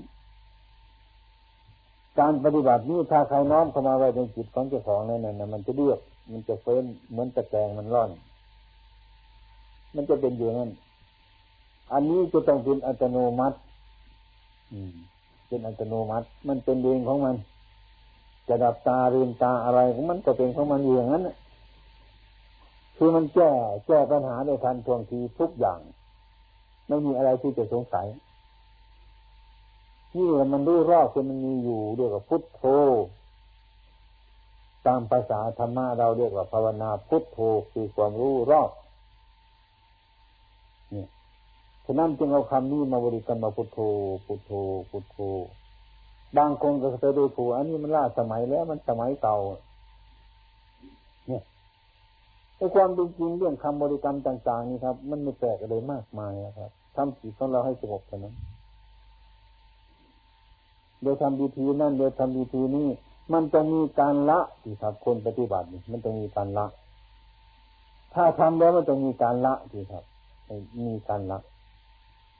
[2.18, 6.00] การปฏิบัตินี้ถ้าใครน้อมเข้ามาไว้ในจิตของเจ้าของนั่นนะมันจะเลือก
[6.32, 8.10] มันจะเฟ้นเหมือนตะแกรงมันร่อน
[9.98, 10.70] มันจะเป็นอยู่นั่น
[11.92, 13.56] อันนี้จะต้องเป็นอัตโนมัติ
[15.48, 17.36] เป็นอัตโนมัติ มันเป็นเองของมัน
[18.48, 21.28] จะดับตาเรียนตาอะไรของมันก็เป็นของมันอย่างนั้น
[22.96, 23.50] คือมันแก้
[23.86, 25.78] แก้ปัญหาในทันท่วงทีทุกอย่าง
[26.86, 28.06] ไม่มีอะไรที่จะสงสัย
[30.14, 32.62] นี่มันรู้รอบคือมันมีอยู่เรียกว่าพุทโธ
[34.86, 37.38] ตามภาษาธรรมะเราเรียกว่าภาวนาพุทโธ
[37.72, 38.70] คือความรู้รอบ
[41.90, 43.78] ฉะนั้นจึงเอาคำนี้มาบริกรรมมาพุทโธ
[44.26, 44.52] พุทโธ
[44.90, 45.16] พุทโธ
[46.36, 49.36] บางคนก็ไปดูถูกอันนี้มันล่าสมัยแล้วมันสมัยเก่า
[51.28, 51.42] เนี่ย
[52.56, 58.34] ในความเป็นจริงเรื่องคำบริกรรมต่าง ๆ นี่ครับ มันไม่แปลกอะไรมากมายนะครับทำจิตของเราให้สงบเท่านั้น
[61.02, 62.88] โดยทำวิธีนั่นโดยทำวิธีนี้
[63.32, 66.66] มันจะมีการละที่ครับ คนปฏิบัติมันจะมีการละ
[68.14, 70.04] ถ้าทำแล้วมันจะมีการละที่ครับ
[70.86, 71.38] มีการละ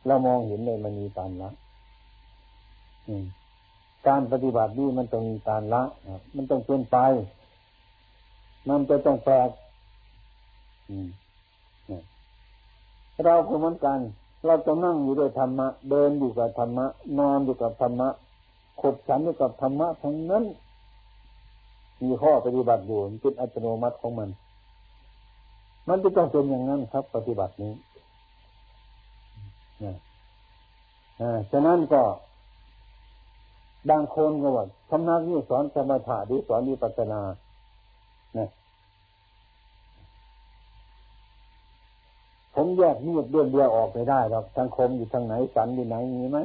[0.07, 1.51] เรามองเห็นเลยมันมีการละ
[4.09, 5.83] การปฏิบัตินี่มันต้องมีการละ
[6.37, 6.97] มันต้องเป็นไป
[8.69, 9.51] มันจะต้องแปลก
[13.25, 13.99] เราก็เหมือนกัน
[14.47, 16.87] เราจะนั่งอยู่ด้วยธรรมะ เดินอยู่กับธรรมะ
[17.19, 18.09] นอนอยู่กับธรรมะ
[18.81, 20.45] ขดฉันอยู่กับธรรมะทั้งนั้น
[22.03, 24.29] มีข้อปฏิบัติอยู่เป็นอัตโนมัติของมัน
[25.89, 27.73] มันจะต้องเป็นอย่างนั้นครับ ปฏิบัตินี้
[31.51, 32.03] ฉะนั้นก็
[33.91, 37.21] บางคนก็ว่าทำนักนี่สอนสมถะหรือสอนวิปัสนา
[38.35, 38.49] เนี่ย
[42.55, 46.39] ผมแยกเนีดเดือนเดียวออกไม่ได้หรอกทางคมอยู่ทางไหนสันอยู่ไหนมีไหม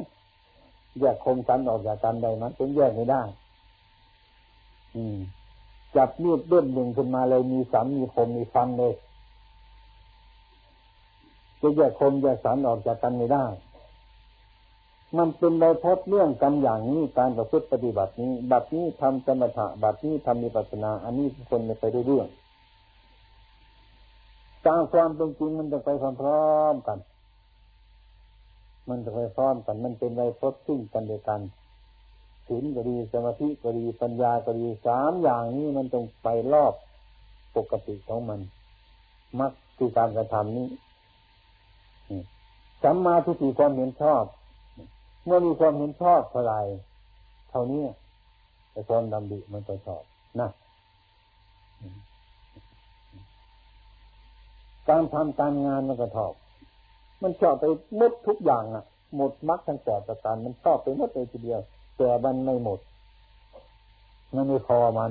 [1.00, 3.22] แยกคมสันออกจากกันได้ไหมผมแยกไม่ได้
[4.94, 5.18] อืม
[5.96, 8.92] จับมีดเล่มหนึ่งขึ้นมาเลยมีสันมีคมมีฟันเลย
[11.64, 13.46] จะแยกคมแยกสันออกจากกันไม่ได้
[15.18, 22.26] มันเป็นใบพดเรื่องกันอย่างนี้การประพฤติปฏิบัตินี้ บัดนี้ทำสมถะบัดนี้ทำมีปัสนา อันนี้คนไม่ไปด้เรื่อง
[24.66, 25.88] ตามความเป็นจริงมันจะไป
[26.20, 26.98] พร้อมๆกัน
[28.88, 31.40] มันจะไปพร้อมกัน มันเป็นใบพดซึ่งกันเดียวกัน
[32.46, 36.74] ศีลก็ดีสมาธิก็ดีปัญญาก็ดีสามอย่างนี้มันต้องไปรอบ
[37.56, 38.40] ปกติของมัน
[39.40, 40.66] มักคือการกระทำนี้
[42.82, 44.24] สัมมาทิฏฐิความเห็นชอบ
[45.24, 46.54] เมื่อมีความเห็นชอบเท่าไร
[47.50, 47.82] เท่านี้
[48.72, 50.02] ไอ้ความดำดิมันก็ชอบ
[50.40, 50.50] นะ
[54.88, 56.32] การทำการงานมันก็ชอบ
[57.22, 57.64] มันชอบไป
[57.96, 58.84] หมดทุกอย่างอะ
[59.16, 61.60] หมดมรรคทั้งแปดประการมันชอบไปหมดเลยทีเดียว
[61.96, 62.80] แต่มันไม่หมด
[64.34, 65.10] มันไม่พอมัน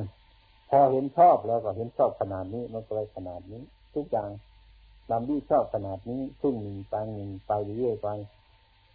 [0.69, 3.61] พอเห็นชอบแล้วก็เห็นชอบขนาดนี้ มันก็เลยขนาดนี้
[3.95, 4.29] ทุกอย่าง
[5.11, 8.07] ลำดีชอบขนาดนี้ซึ่งหนึ่งไปหนึ่งไปเรื่อยไป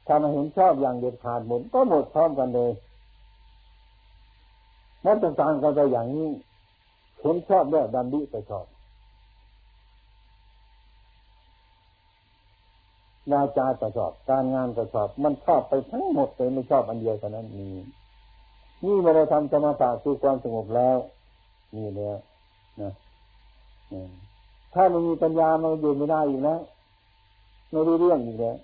[0.06, 2.70] ถ้ามันเห็นชอบอย่างเด็ดขาดหมดก็หมดพร้อมกันเลย
[5.04, 6.28] มันต่างกันไปอย่างนี้
[7.20, 8.66] เห็นชอบแล้วดันดีไปชอบ
[13.32, 17.68] วาจาก็ชอบ การงานก็ชอบ มันชอบไปทั้งหมดเลยไม่ชอบอันเดียวเท่านั้นมี
[18.84, 20.96] นี่เมื่อเราทำสมาธิคือความสงบแล้ว
[21.76, 22.16] นี่แล้ว
[22.80, 22.92] นะ
[24.74, 26.60] ถ้ามันมีปัญญามันอยู่ไม่ได้อีกแล้ว
[27.70, 28.56] ไม่รู้เรื่องอีกแล้ว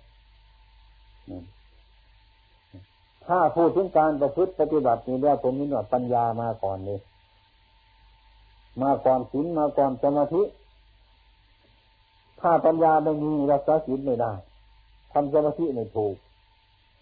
[3.26, 7.00] ถ้าพูดถึงการประพฤติปฏิบัตินี่แล้วผมนี่ว่าปัญญามาก่อนเลย
[8.82, 10.42] มาก่อนศีลมาก่อนสมาธิ
[12.40, 14.32] ถ้าปัญญาไม่มีรักษาศีลไม่ได้
[15.12, 16.14] ทำสมาธิไม่ถูก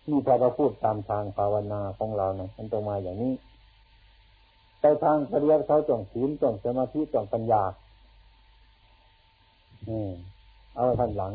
[0.08, 3.34] นี่ถ้าเราพูดตามทางภาวนาของเราเนะมันต้องมาอย่างนี้
[4.80, 7.62] ไปทางปริยัติเขาต้องศีลต้องสมาธิต้องปัญญา
[9.88, 10.10] อืม
[10.76, 11.34] เอาทันหลัง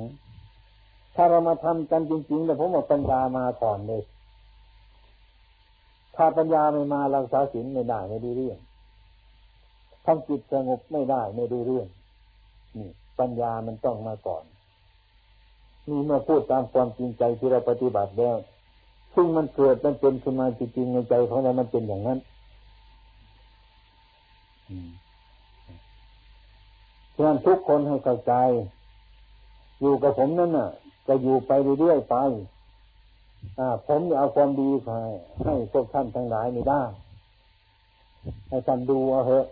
[1.15, 4.01] ถ้าเรามาทำกันจริงๆแต่ผมบอกปัญญามาก่อนเลย
[6.15, 8.57] ถ้าปัญญาไม่มารักษาศีลไม่ได้ไม่ดูเรื่อง
[10.05, 11.87] ทำจิตสงบไม่ได้ไม่ดูเรื่อง
[12.77, 12.89] นี่
[13.19, 14.43] ปัญญามันต้องมาก่อน
[15.89, 18.35] นี่เมื่อพูดตามความจริงใจที่เราปฏิบัติแล้ว
[19.13, 22.19] ซึ่งมันเกิดมันเป็นขึ้นมาจริงๆในใจของเรามันเป็นอย่างนั้น
[27.17, 28.33] ฉะนั้นทุกคนให้เข้าใจ
[29.79, 30.69] อยู่กับผมนั่นน่ะ
[31.07, 32.15] จะอยู่ไปเรื่อยๆไป
[33.59, 34.91] อ่า ผมจะเอาความดีไป
[35.43, 36.81] ให้พวกท่านทั้งหลายไม่ได้
[38.49, 39.45] ให้ท่านดูเอาเถอะ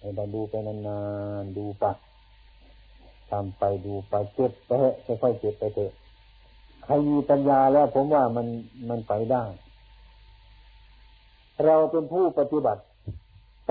[0.00, 1.00] ให้ท่านดูไปนา
[1.40, 1.84] นๆดูไป
[3.30, 5.92] ทำไปดูไปเจ็บไปเถอะค่อยๆเจ็บไปเถอะ
[6.84, 8.46] ใครมีปัญญาแล้วผมว่ามัน
[8.88, 9.44] มันไปได้
[11.64, 12.82] เราเป็นผู้ปฏิบัติ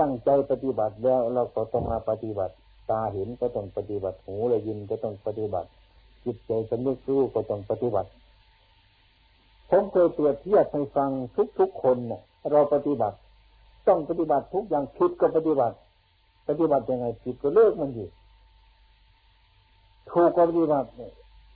[0.00, 2.54] ตั้งใจปฏิบัติแล้วเราก็ต้องมาปฏิบัติ
[2.90, 5.68] ตาเห็นก็ต้องปฏิบัติหูได้ยินก็ต้องปฏิบัติ
[6.24, 8.08] จิตใจสำนึกรู้ก็ต้องปฏิบัติ
[9.70, 11.10] ผมเคยเปรียบเทียบให้ฟัง
[11.58, 12.20] ทุกๆคนเนี่ย
[12.50, 13.16] เราปฏิบัติ
[13.88, 15.76] ต้องปฏิบัติทุกอย่างผิดก็ปฏิบัติ
[16.48, 18.08] ปฏิบัติยังไงผิดก็เลิกมันอยู่
[20.10, 20.88] ถูกก็ปฏิบัติ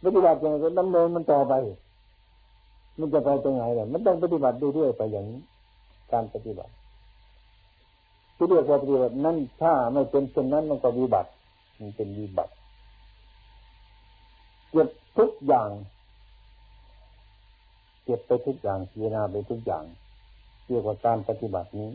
[0.05, 1.53] ปฏิบัติยังไงก็ดำเนินมันต่อไป
[2.99, 5.41] มันจะไปตรงไหนล่ะมันต้องปฏิบัติเรื่อยๆไปอย่างนี้
[6.13, 6.73] การปฏิบัติ
[8.39, 11.31] ที่เรียกว่าปฏิบัตินั้นถ้าไม่เป็นเช่นนั้นมันก็วิบัติ
[11.81, 12.53] มันเป็นวิบัติ
[14.71, 15.71] เก็บทุกอย่าง
[18.05, 19.85] เก็บไปทุกอย่างพิจารณาไปทุกอย่าง
[20.67, 21.91] เรียกว่าการปฏิบัตินี้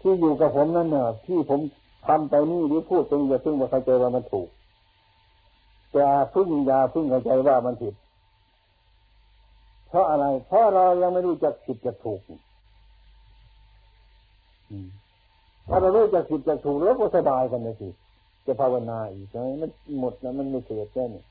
[0.00, 1.60] ที่อยู่กับผมนั่นเนี่ยที่ผม
[2.06, 4.48] ทำไปนี่หรือพูดตรงอย่าเพิ่งว่าเข้าใจว่ามันถูก
[5.94, 7.94] อย่าพึ่งอย่าพึ่งเข้าใจว่ามันผิด
[9.88, 12.20] เพราะอะไร เพราะเรายังไม่รู้จักผิดจะถูก
[15.68, 17.88] ถ้าเรารู้จักผิดจะถูกแล้วก็สบายกันเลยสิ
[18.46, 21.22] จะภาวนาอีกใช่ไหมมันหมดแล้วมันไม่เกิดแค่นี้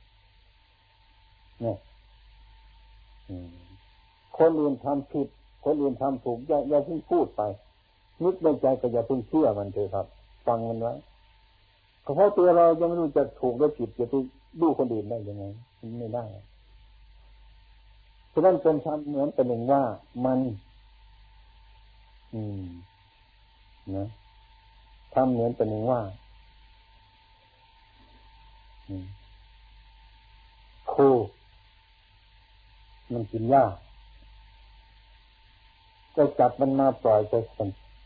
[1.62, 1.78] เนี่ย
[4.38, 5.28] คนอื่นทำผิด
[5.66, 7.42] คนอื่นทำถูกอย่าอย่าเพิ่งพูดไป
[8.24, 10.06] นึกในใจก็อย่าเพิ่งเชื่อมันเถอะครับ
[10.48, 10.94] ฟังมันไว้
[12.02, 14.14] เพราะตัวเรายังไม่รู้จักถูกและผิดจะไป
[14.62, 15.44] ดูคนอื่นได้ยังไง
[16.00, 16.26] ไม่ได้
[18.34, 19.82] ฉะนั้นเป็นทำเหมือนเป็นหนึ่งว่า
[20.26, 20.40] มัน
[22.34, 22.64] อืม
[23.96, 24.08] นะ
[25.16, 26.02] ทำเหมือนเป็นหนึ่งว่า
[30.94, 30.96] ค
[33.14, 33.66] มันกินหญ้า
[36.16, 37.34] ก็จับมันมาปล่อยใจ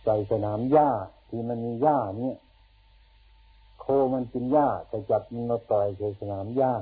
[0.03, 0.89] ใจสนามหญ้า
[1.28, 2.38] ที่มันมีหญ้าเนี่ย
[3.84, 6.74] คมันกินหญ้าแต่จับมันมาต่อยในสนามหญ้า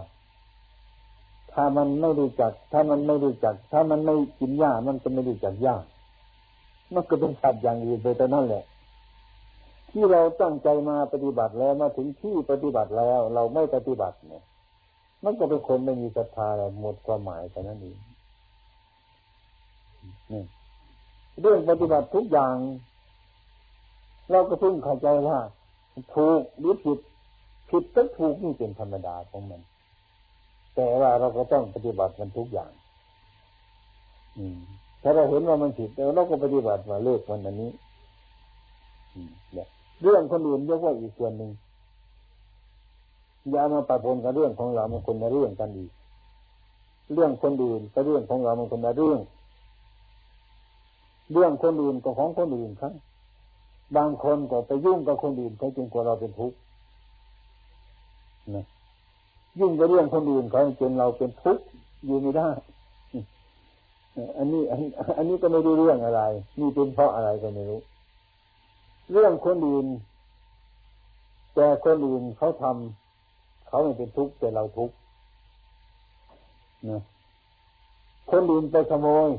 [1.52, 5.76] ถ้ามันไม่รู้จัก ถ้ามันไม่รู้จัก ถ้ามันไม่กินหญ้ามันก็ไม่รู้จักหญ้า
[6.94, 8.64] มันก็เป็นสัตว์อย่างอื่นไปแต่นั่นแหละ
[9.92, 14.44] ที่เราตั้งใจมาปฏิบัติแล้วมาถึงที่ปฏิบัติแล้ว เราไม่ปฏิบัติเนี่ย
[15.24, 16.48] มันก็เป็นคนไม่มีศรัทธา
[16.82, 17.98] หมดความหมายแต่นั้นเอง
[21.40, 22.56] เรื่องปฏิบัติทุกอย่าง
[24.32, 25.38] เราก็เพิ่งเข้าใจว่า
[26.16, 27.00] ถูกหรือผิด
[27.70, 29.62] ผิดก็ถูกนี่เป็นธรรมดาของมัน
[30.76, 32.72] แต่ว่าเราก็ต้องปฏิบัติมันทุกอย่าง
[34.38, 34.60] อืม
[35.02, 37.72] ถ้าเราเห็นว่ามันผิดแล้วเราก็ปฏิบัติว่าเลิกมันอันนี้
[39.54, 39.68] เนี่ย
[40.02, 41.52] เรื่องคนอื่นยกไว่าอีกส่วนหนึ่ง
[43.52, 45.92] อย่ามาปะปนกับเรื่องของเรามันคนละเรื่องกันอีก
[47.14, 49.20] เรื่องคนอื่นกับเรื่องของเรามันคนละเรื่อง
[51.32, 52.94] เรื่องคนอื่นกับของคนอื่นครับ
[53.96, 56.58] บางคนก็ไปยุ่งกับคนอื่นเขาจึงกลัวเราเป็นทุกข์
[58.56, 58.66] นะ
[59.60, 61.64] ยุ่งกับเรื่องคนอื่นเขาจนเราเป็นทุกข์
[62.06, 62.50] อยู่ไม่ได้
[64.38, 64.82] อันนี้อัน
[65.18, 66.22] อันนี้ก็ไม่รู้เรื่องอะไร
[66.60, 67.80] นี่เป็นเพราะอะไรก็ไม่รู้
[69.12, 69.88] เรื่องคนอื่น
[71.56, 74.96] แต่คนอื่นเขาทำเขาไม่เป็นทุกข์แต่เราทุกข์
[76.90, 77.02] นะ
[78.32, 79.30] คนอื่นไปขโมย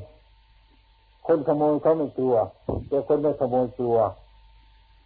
[1.27, 2.35] คนขโมยเขาไม่กลัว
[2.89, 3.97] แต่คนไปขโมยกลัว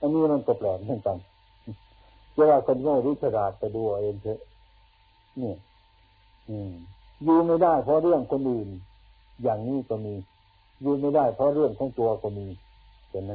[0.01, 1.17] อันนี้มันก็แปลกเหมือนกัน
[2.37, 4.41] เวลาคนโง่รู้ฉลาดไปดูเองเถอะ
[5.41, 5.55] นี่
[6.49, 6.73] อืม
[7.25, 8.69] อยู่ไม่ได้เพราะเรื่องคนอื่น
[9.43, 10.15] อย่างนี้ก็มี
[10.83, 12.47] อยู่ไม่ได้เพราะเรื่องของตัวก็มี
[13.11, 13.33] เห็นไหม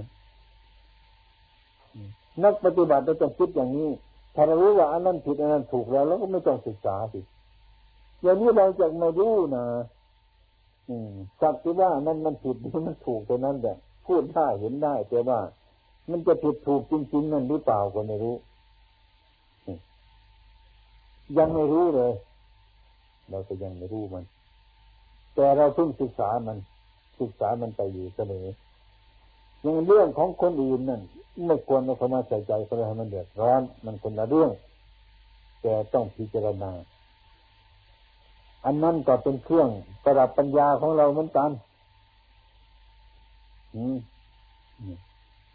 [2.44, 3.90] นักปฏิบัติเราต้องคิดอย่างนี้
[4.36, 7.20] ถ้าเรารู้ว่าอันนั้นผิดอันนั้นถูกแล้วเราก็ไม่ต้องศึกษาสิ
[8.22, 9.66] อย่างนี้เราจะไม่รู้นะ
[10.90, 11.12] อืม
[11.42, 12.56] สักที่ว่านั่นมันผิด
[12.88, 13.74] มันถูกตัวนั้นแต่
[14.06, 15.40] พูดได้เห็นได้แต่ว่า
[16.10, 18.36] มันจะผิดถูกจริงๆนั่นหรือเปล่าก็ไม่รู้
[21.38, 22.14] ยังไม่รู้เลย
[23.30, 24.26] เราก็ยังไม่รู้มัน
[25.36, 26.58] แต่เราเพิ่งศึกษามัน
[27.20, 28.46] ศึกษามันไปอยู่เสมอ
[29.68, 31.02] ย่างเรื่องของคนอื่นนั่น
[31.48, 34.52] ไม่ควรเราเข้ามาใส่ใจเพราะให้มันเดือดร้อน มันคนละเรื่อง
[35.62, 36.72] แต่ต้องพิจารณา
[38.66, 39.70] อันนั้นก็เป็นเครื่อง
[40.04, 41.52] ประดับปัญญาของเราเหมือนกัน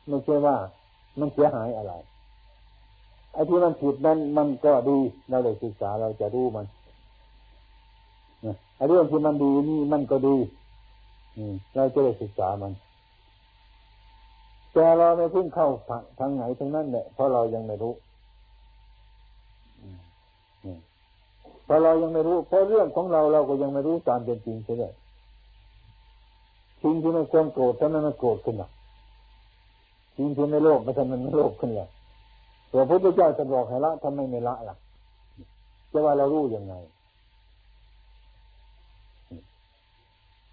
[0.08, 0.56] ไม่ใช่ว่า
[1.18, 1.92] มันเสียหายอะไร
[3.32, 4.98] ไอ้ที่มันผิดนั้นมันก็ดี
[5.28, 6.66] เราเลยศึกษาเราจะรู้มัน
[8.76, 10.36] ไอ้เรื่องที่มันดีนี่มันก็ดี
[11.74, 12.72] เราจะได้ศึกษามัน
[14.72, 15.68] แต่เราไม่พึ่งเข้า
[16.18, 17.94] ทางไหนทางนั้นเนี่ยเพราะเรายังไม่รู้
[21.64, 24.84] เพราะเรายังไม่รู้เพราะเรื่องของเราเราก็ยังไม่รู้ตามเป็นจริงใช่ไหม
[26.80, 28.68] ทิ้งที่ไม่ควรโกรธท่านั้นมันโกรธขึ้นหรอ
[30.16, 31.88] ทิ้งที่ไม่โลภมันทำมันไม่โลภขึ้นเลย
[32.70, 34.76] ตัวพระพุทธเจ้าจะบอกให้ละทำไมไม่ละล่ะ
[35.92, 36.74] จะว่าเรารู้ยังไง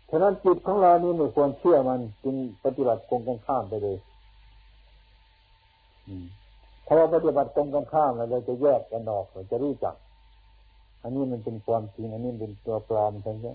[0.10, 3.98] ฉะนั้นจิตของเรานี่ไม่ควรเชื่อมันจึงปฏิบัติตรงกันข้ามไปเลย
[6.86, 9.95] ถ้าเราปฏิบัติตรงกันข้ามเราจะแยกกันออกเราจะรู้จัก
[11.03, 13.47] อันนี้มันเป็นความจริง อันนี้เป็นตัวปลอมใช่ไหม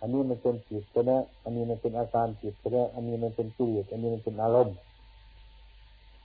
[0.00, 4.76] อันนี้มันเป็นจิตก็ได้อันนี้มันเป็นอาการจิตก็ได้อันนี้มันเป็นกิเลสอันนี้มันเป็นอารมณ์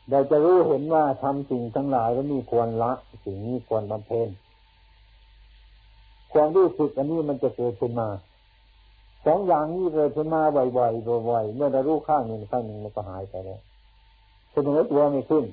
[0.10, 2.92] เราจะรู้เห็นว่าทำสิ่งทั้งหลายแล้วมีควรละ
[3.26, 4.30] สิ่งนี้ควรบำเพ็ญ
[6.34, 8.10] ความรู้สึกอันนี้มันจะเกิดขึ้นมา
[9.26, 13.60] สองอย่างนี้เกิดขึ้นมาบ่อยๆบ่อยๆเมื่อเรารู้ข้างหนึ่งข้างหนึ่งมันก็หายไปแล้ว
[14.54, 15.46] เสนอตัวไม่ขึ้น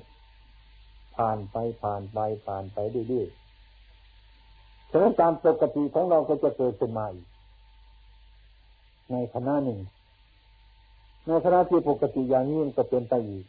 [1.15, 7.27] ผ่านไปผ่านไปผ่านไปดื้อๆฉะนั้นตามปกติของเราก็จะเกิดขึ้นมาอีก
[9.11, 9.79] ในคณะหนึ่ง
[11.27, 13.45] ในคณะที่ปกติอย่างนี้มันก็เป็นไปอีก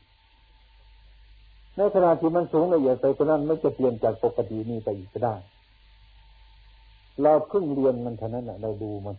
[1.76, 5.34] ในขณะที่มันสูงละเอียดไปคนนั้นไม่จะเปลี่ยนจากปกตินี้ไปอีกก็ได้
[7.22, 9.16] เราเพิ่งเรียนมันเท่านั้นแหละเราดูมัน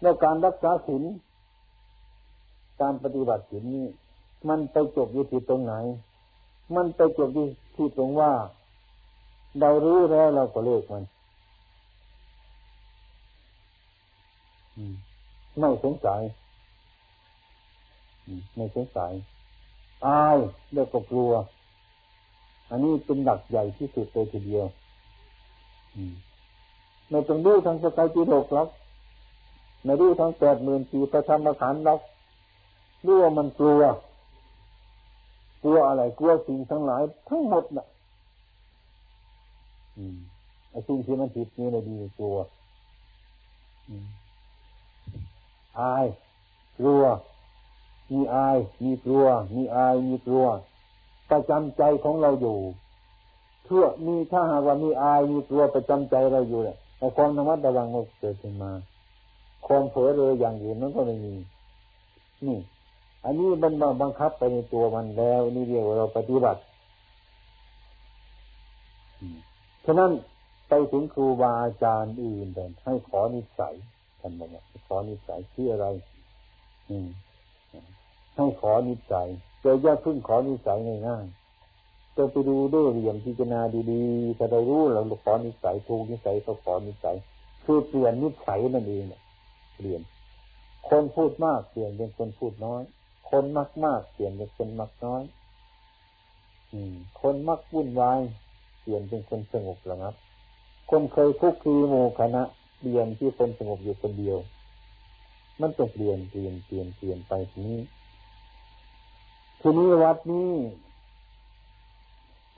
[0.00, 1.02] แล้วการรักษาศีล
[2.80, 3.84] การปฏิบัติศีลนี้
[4.48, 5.74] มันไปจบอยู่ที่ตรงไหน
[6.74, 7.46] มันไปจบอยู่
[7.76, 8.32] ที่ตรงว่า
[9.60, 11.04] เรารู้แล้วเราก็เลิกมัน
[15.58, 16.20] ไม่สงสัย
[18.54, 19.12] ไม่สงสัย
[20.06, 20.38] อาย
[20.74, 21.32] แล้วก็กลัว
[22.70, 24.66] อันนี้เป็นหลักใหญ่ที่สุดเลยทีเดียว
[27.10, 28.68] ไม่ต้องรู้ทางสกายจีโลกหรอก
[29.84, 32.00] ไม่รู้ทางแปดหมื่นสี่ประธรรมขันธ์หรอก
[33.06, 33.82] รู้ว่ามันกลัว
[35.62, 37.86] กลัวอะไร กลัวสิ่งทั้งหลาย ทั้งหมดน่ะ
[39.96, 40.16] อืม
[40.70, 42.36] ไอ้สิ่งที่มันผิดนี่เลยดีกลัว
[45.80, 46.06] อาย
[46.78, 47.02] กลัว
[48.12, 50.46] มีอาย มีกลัว มีอาย มีกลัว
[51.30, 52.58] ประจำใจของเราอยู่
[53.64, 58.70] เพื่อมีถ้าหากว่ามีอาย มีกลัวประจำใจเราอยู่เนี่ยแต่ความระมัดระวังมันเกิดขึ้นมา
[59.66, 61.34] ความเผลอเลยอย่างอื่นมันก็ไม่มี
[62.46, 62.58] นี่
[63.26, 63.72] อันนี้มัน
[64.02, 66.60] บังคับไปในตัวมันแล้ว นี่เรียกว่าเราปฏิบัติ
[69.84, 70.10] ฉะนั้น
[70.68, 73.74] ไปถึงครูบาอาจารย์อื่นเดินให้ขอนิสัย
[74.20, 75.86] ท่านบอกว่าขอนิสัยชื่ออะไร
[76.90, 77.08] อืม
[78.36, 79.28] ให้ขอนิสัย
[79.60, 83.60] เจอย่าพึ่งขอนิสัยง่ายๆจะไปดูด้วยเรียนพิจารณา
[83.92, 87.16] ดีๆถ้าเรารู้เราขอนิสัยถูกนิสัยก็ขอนิสัย
[87.64, 89.04] คือเปลี่ยนนิสัยนั่นเอง
[89.76, 90.00] เปลี่ยน
[90.88, 92.82] คนพูดมากเปลี่ยนเป็นคนพูดน้อย
[93.30, 95.22] คนมักมากเปลี่ยนเป็นคนมักน้อย
[96.72, 98.20] อืม คนมักวุ่นวาย
[98.80, 100.14] เปลี่ยนเป็นคนสงบระงับ
[100.90, 102.42] คนเคยคุกคีโมคณะ
[102.78, 104.38] เปลี่ยนที่คนสงบอยู่คนเดียว
[105.60, 107.80] มันต้องเปลี่ยนเปลี่ยนเปลี่ยนเปลี่ยนไปทีนี้
[109.60, 110.50] ทีนี้วัดนี้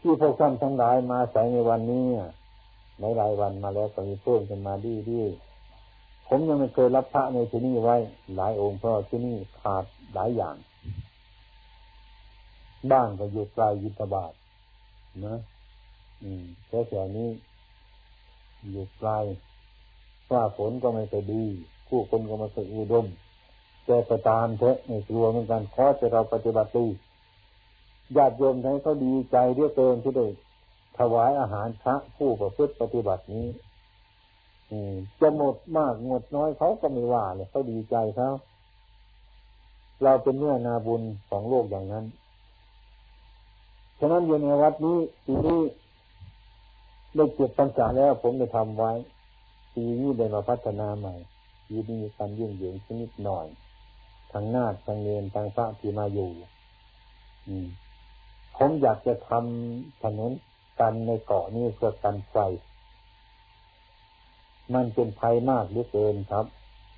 [0.00, 2.06] ที่พวกท่านทั้งหลายมาใส่ในวันนี้
[3.00, 5.20] ในหลายวันมาแล้วก็มีเพิ่มขึ้นมาดีดี
[6.28, 7.96] ผมยังไม่เคยรับพระในที่นี้ไว้
[8.36, 10.56] หลายองค์เพราะที่นี่ขาด หลายอย่าง
[12.90, 14.32] บ้านก็อยู่ไกลยิตบาท
[15.26, 15.36] นะ
[16.22, 17.28] อืมแค่แถวนี้
[18.70, 19.10] อยู่ไกล
[20.32, 21.44] ว่าฝนก็ไม่ไปดี
[21.88, 23.06] ผู้คนก็มาสึกอุดม
[23.86, 26.86] แต่ประตามเถอะในกลัวเหมือนกันขอจะเราปฏิบัติดี
[28.16, 30.26] ญาติโยมให้เขาดีใจเรียกเติมที่ได้
[30.98, 33.46] ถวายอาหารพระผู้ประพฤติปฏิบัตินี้
[35.20, 38.30] จะหมดมากหมดน้อยเขาก็ไม่ว่าเลยเขาดีใจเขา
[40.02, 42.04] เราเป็นเนื้อนาบุญของโลกอย่างนั้น
[43.98, 45.60] ฉะนั้นอยู่ในวัดนี้ปีนี้
[47.14, 48.92] ได้เก็บปัญษาแล้วผมได้ทำไว้
[49.74, 51.14] ปีนี้ได้มาพัฒนาใหม่
[51.68, 53.46] ปีนี้มีการยื่นเหยิงชนิดหน่อย
[54.32, 56.30] ทางนาทางเนนทางพระที่มาอยู่
[57.48, 57.66] อืม
[58.56, 60.32] ผมอยากจะทำถนน
[60.80, 62.36] กันในเกาะนี้เพื่อกันไฟ
[64.74, 66.46] มันเป็นภัยมากเหลือเกินครับ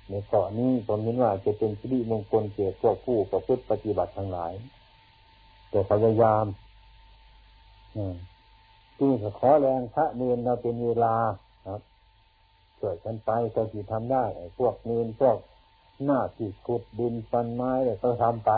[0.09, 4.53] ในเกาะนี้ผมเห็นว่าจะเป็นสิริมงคลเกี่ยวกับผู้ประพฤติปฏิบัติทั้งหลาย
[5.69, 6.45] แต่พยายาม
[8.97, 11.15] ที่ขอแรงพระเนนเราเป็นเวลา
[11.67, 11.81] ครับ
[12.79, 14.23] ช่วยกันไปก็ที่ทำได้
[14.57, 15.37] พวกเนนพวก
[16.05, 18.51] หน้าที่ขุดดินฟันไม้เนี่ยก็ทำไป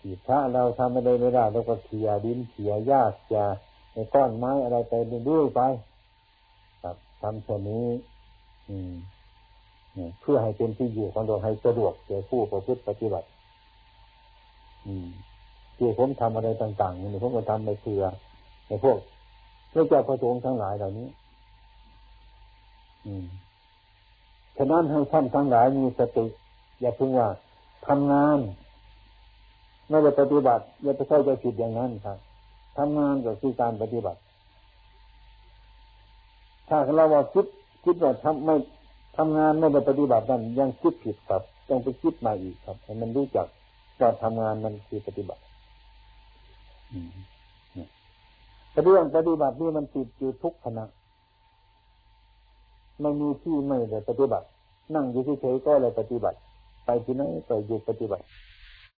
[0.00, 3.42] ที่พระเราทำไม่ได้ไม่ได้เราก็เขี่ยดินเขี่ยหญ้าเขี่ย
[3.92, 5.60] ในก้อนไม้อะไรไปเรื่อยไป
[6.82, 7.86] ครับทำเช่นนี้
[8.68, 8.92] อืม
[10.20, 13.26] เพื่อให้เป็นที่อยู่ของเราให้สะดวกแก่ผู้ประพฤติปฏิบัติ
[14.86, 15.08] อืม
[15.76, 18.02] ที่ผมทำอะไรต่างๆนี่ผมก็ทำไปเพื่อ
[18.66, 18.98] ในพวก
[19.72, 21.08] พระเจ้าพระสงฆ์ทั้งหลายเหล่านี้
[23.06, 23.26] อืม
[24.56, 26.26] ฉะนั้นให้ท่านทั้งหลายมีสติ
[26.80, 27.28] อย่าเพิ่งว่า
[27.86, 28.38] ทำงาน
[29.88, 32.18] ไม่ได้ปฏิบัติอย่าไปเข้าใจผิดอย่างนั้นครับ
[32.78, 34.20] ทำงานก็คือการปฏิบัติ
[36.68, 37.46] ถ้าเราว่าคิด
[37.84, 38.56] คิดว่าทำไม่
[39.16, 43.46] ทำงานไม่ได้ปฏิบัตินั่นยังคิดผิดครับต้องไปคิดมาอีกครับให้มันรู้จัก
[44.00, 45.42] การทำงานมันคือปฏิบัติ
[48.84, 50.84] เรื่องปฏิบัตินี่มันติดอยู่ทุกขณะ
[53.00, 54.46] ไม่มีที่ไม่ได้ปฏิบัติ
[54.94, 56.38] นั่งอยู่เฉยๆก็เลยปฏิบัติ
[56.84, 58.24] ไปที่ไหนไปอยู่ปฏิบัติ